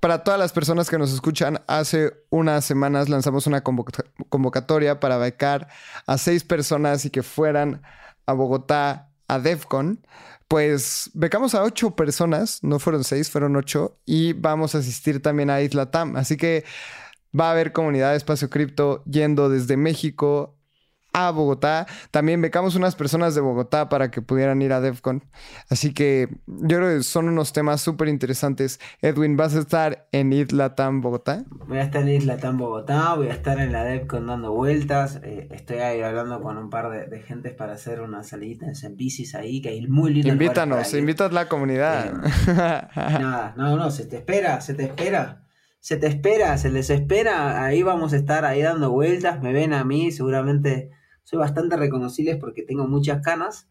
[0.00, 5.68] para todas las personas que nos escuchan, hace unas semanas lanzamos una convocatoria para becar
[6.06, 7.82] a seis personas y que fueran
[8.26, 10.04] a Bogotá a DEFCON.
[10.48, 15.48] Pues becamos a ocho personas, no fueron seis, fueron ocho, y vamos a asistir también
[15.48, 16.16] a Isla Tam.
[16.16, 16.64] Así que
[17.38, 20.56] va a haber comunidad de espacio cripto yendo desde México
[21.12, 21.86] a Bogotá.
[22.10, 25.24] También becamos unas personas de Bogotá para que pudieran ir a DEFCON.
[25.68, 28.80] Así que yo creo que son unos temas súper interesantes.
[29.02, 31.44] Edwin, ¿vas a estar en Idlatam Bogotá?
[31.66, 35.20] Voy a estar en Idlatam Bogotá, voy a estar en la DEFCON dando vueltas.
[35.22, 38.96] Eh, estoy ahí hablando con un par de, de gentes para hacer unas salidas en
[38.96, 40.28] bicis ahí, que hay muy lindo.
[40.28, 42.14] Invítanos, invitas la comunidad.
[42.50, 45.44] Eh, nada, no, no, se te espera, se te espera
[45.80, 49.72] se te espera, se les espera, ahí vamos a estar ahí dando vueltas, me ven
[49.72, 50.90] a mí, seguramente
[51.24, 53.68] soy bastante reconocible porque tengo muchas canas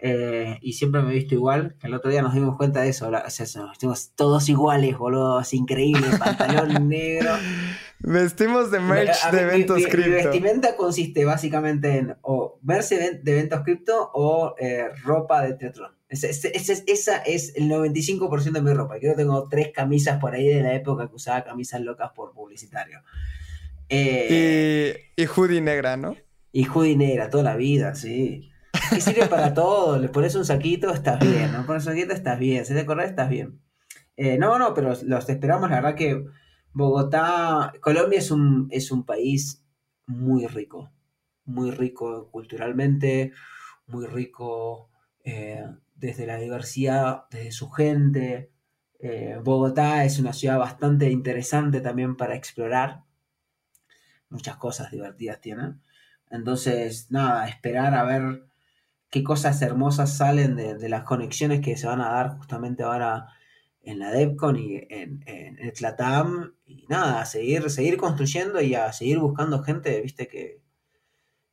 [0.00, 1.76] eh, y siempre me he visto igual.
[1.82, 3.10] El otro día nos dimos cuenta de eso.
[3.26, 5.40] estamos todos iguales, boludo.
[5.40, 6.06] Es increíble.
[6.18, 7.32] Pantalón negro.
[7.98, 10.10] Vestimos de merch de eventos cripto.
[10.10, 15.97] Mi vestimenta consiste básicamente en o verse de eventos cripto o eh, ropa de teatro.
[16.08, 18.98] Esa es el 95% de mi ropa.
[18.98, 22.32] Creo que tengo tres camisas por ahí de la época que usaba camisas locas por
[22.32, 23.02] publicitario.
[23.88, 26.16] Eh, y, y hoodie negra, ¿no?
[26.52, 28.50] Y hoodie negra toda la vida, sí.
[28.90, 29.98] Que sirve para todo.
[29.98, 31.52] Le pones un saquito, estás bien.
[31.52, 32.64] No pones un saquito, estás bien.
[32.64, 33.60] Si te corres, estás bien.
[34.16, 35.70] Eh, no, no, pero los esperamos.
[35.70, 36.24] La verdad que
[36.72, 39.64] Bogotá, Colombia es un, es un país
[40.06, 40.90] muy rico.
[41.44, 43.32] Muy rico culturalmente,
[43.86, 44.90] muy rico
[45.24, 45.64] eh,
[45.98, 48.52] desde la diversidad, desde su gente.
[49.00, 53.04] Eh, Bogotá es una ciudad bastante interesante también para explorar.
[54.30, 55.82] Muchas cosas divertidas tienen.
[56.30, 58.44] Entonces, nada, esperar a ver
[59.10, 63.28] qué cosas hermosas salen de, las conexiones que se van a dar justamente ahora
[63.82, 66.54] en la DEPCON y en, el Tlatam.
[66.66, 70.60] Y nada, a seguir, seguir construyendo y a seguir buscando gente, viste, que,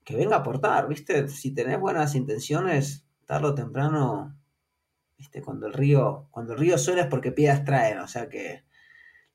[0.04, 1.30] que venga a aportar, viste.
[1.30, 4.38] Si tenés buenas intenciones, tarde o temprano,
[5.18, 8.64] viste, cuando el río, cuando el río suena es porque piedras traen, o sea que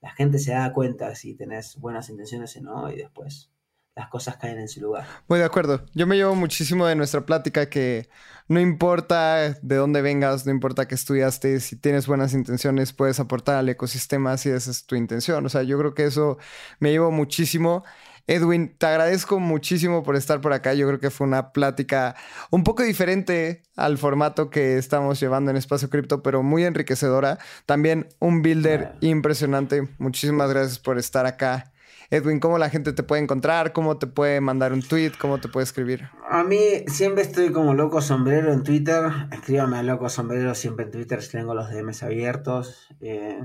[0.00, 3.50] la gente se da cuenta si tenés buenas intenciones o no, y después
[3.94, 5.06] las cosas caen en su lugar.
[5.28, 5.84] Muy de acuerdo.
[5.94, 8.08] Yo me llevo muchísimo de nuestra plática que
[8.48, 13.56] no importa de dónde vengas, no importa que estudiaste, si tienes buenas intenciones, puedes aportar
[13.56, 15.44] al ecosistema si esa es tu intención.
[15.44, 16.38] O sea, yo creo que eso
[16.78, 17.84] me llevo muchísimo.
[18.30, 20.72] Edwin, te agradezco muchísimo por estar por acá.
[20.72, 22.14] Yo creo que fue una plática
[22.50, 27.40] un poco diferente al formato que estamos llevando en Espacio Cripto, pero muy enriquecedora.
[27.66, 29.88] También un builder impresionante.
[29.98, 31.72] Muchísimas gracias por estar acá
[32.12, 33.72] Edwin, ¿cómo la gente te puede encontrar?
[33.72, 35.12] ¿Cómo te puede mandar un tweet?
[35.20, 36.08] ¿Cómo te puede escribir?
[36.28, 36.58] A mí
[36.88, 39.04] siempre estoy como Loco Sombrero en Twitter.
[39.30, 42.88] Escríbame a Loco Sombrero siempre en Twitter tengo los DMs abiertos.
[43.00, 43.40] Eh,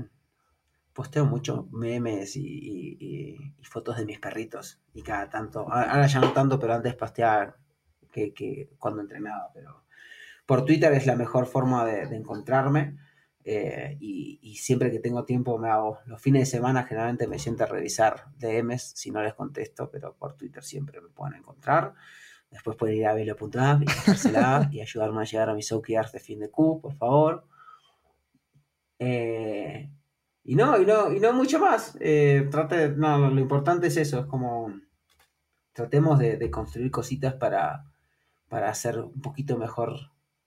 [0.96, 4.80] posteo muchos memes y, fotos de mis perritos.
[4.94, 7.56] Y cada tanto, ahora ya no tanto, pero antes posteaba
[8.10, 9.50] que, cuando entrenaba.
[9.54, 9.84] Pero
[10.46, 12.96] por Twitter es la mejor forma de encontrarme.
[13.48, 17.62] Eh, y, siempre que tengo tiempo me hago, los fines de semana generalmente me siento
[17.62, 21.94] a revisar DMs, si no les contesto, pero por Twitter siempre me pueden encontrar.
[22.50, 26.40] Después pueden ir a velo.app y y ayudarme a llegar a mis OKRs de fin
[26.40, 27.46] de Q, por favor.
[28.98, 29.90] Eh,
[30.46, 31.96] y no, y no, y no mucho más.
[32.00, 34.72] Eh, trate, no, lo importante es eso, es como
[35.72, 37.84] tratemos de, de construir cositas para,
[38.48, 39.94] para hacer un poquito mejor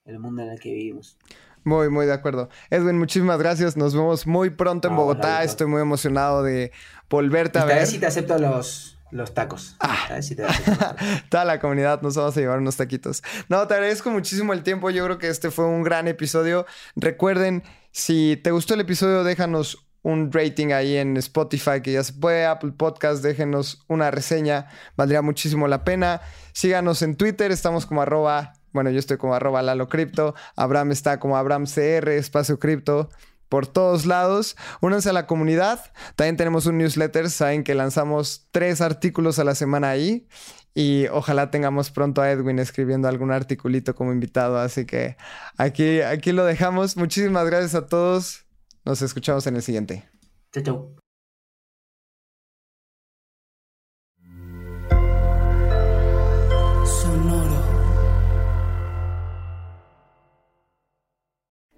[0.06, 1.18] el mundo en el que vivimos.
[1.64, 2.50] Muy, muy de acuerdo.
[2.70, 3.76] Edwin, muchísimas gracias.
[3.76, 5.44] Nos vemos muy pronto en Bogotá.
[5.44, 6.72] Estoy muy emocionado de
[7.10, 7.80] volverte a ver.
[7.80, 9.76] Esta vez te acepto los, los tacos.
[9.80, 10.08] Ah.
[11.30, 13.22] Toda la comunidad nos vamos a llevar unos taquitos.
[13.50, 14.90] No, te agradezco muchísimo el tiempo.
[14.90, 16.66] Yo creo que este fue un gran episodio.
[16.96, 22.14] Recuerden, si te gustó el episodio, déjanos un rating ahí en Spotify, que ya se
[22.14, 26.22] puede, Apple Podcast, déjenos una reseña, valdría muchísimo la pena.
[26.54, 30.36] Síganos en Twitter, estamos como arroba bueno, yo estoy como arroba Lalo Cripto.
[30.56, 33.10] Abraham está como Abraham CR, espacio cripto.
[33.48, 35.80] Por todos lados, únanse a la comunidad.
[36.16, 37.32] También tenemos un newsletter.
[37.32, 40.28] Saben que lanzamos tres artículos a la semana ahí.
[40.76, 44.60] Y ojalá tengamos pronto a Edwin escribiendo algún articulito como invitado.
[44.60, 45.18] Así que
[45.58, 46.96] aquí, aquí lo dejamos.
[46.96, 48.49] Muchísimas gracias a todos.
[48.90, 50.10] Nos escuchamos en el siguiente.
[50.52, 50.99] Chau, chau.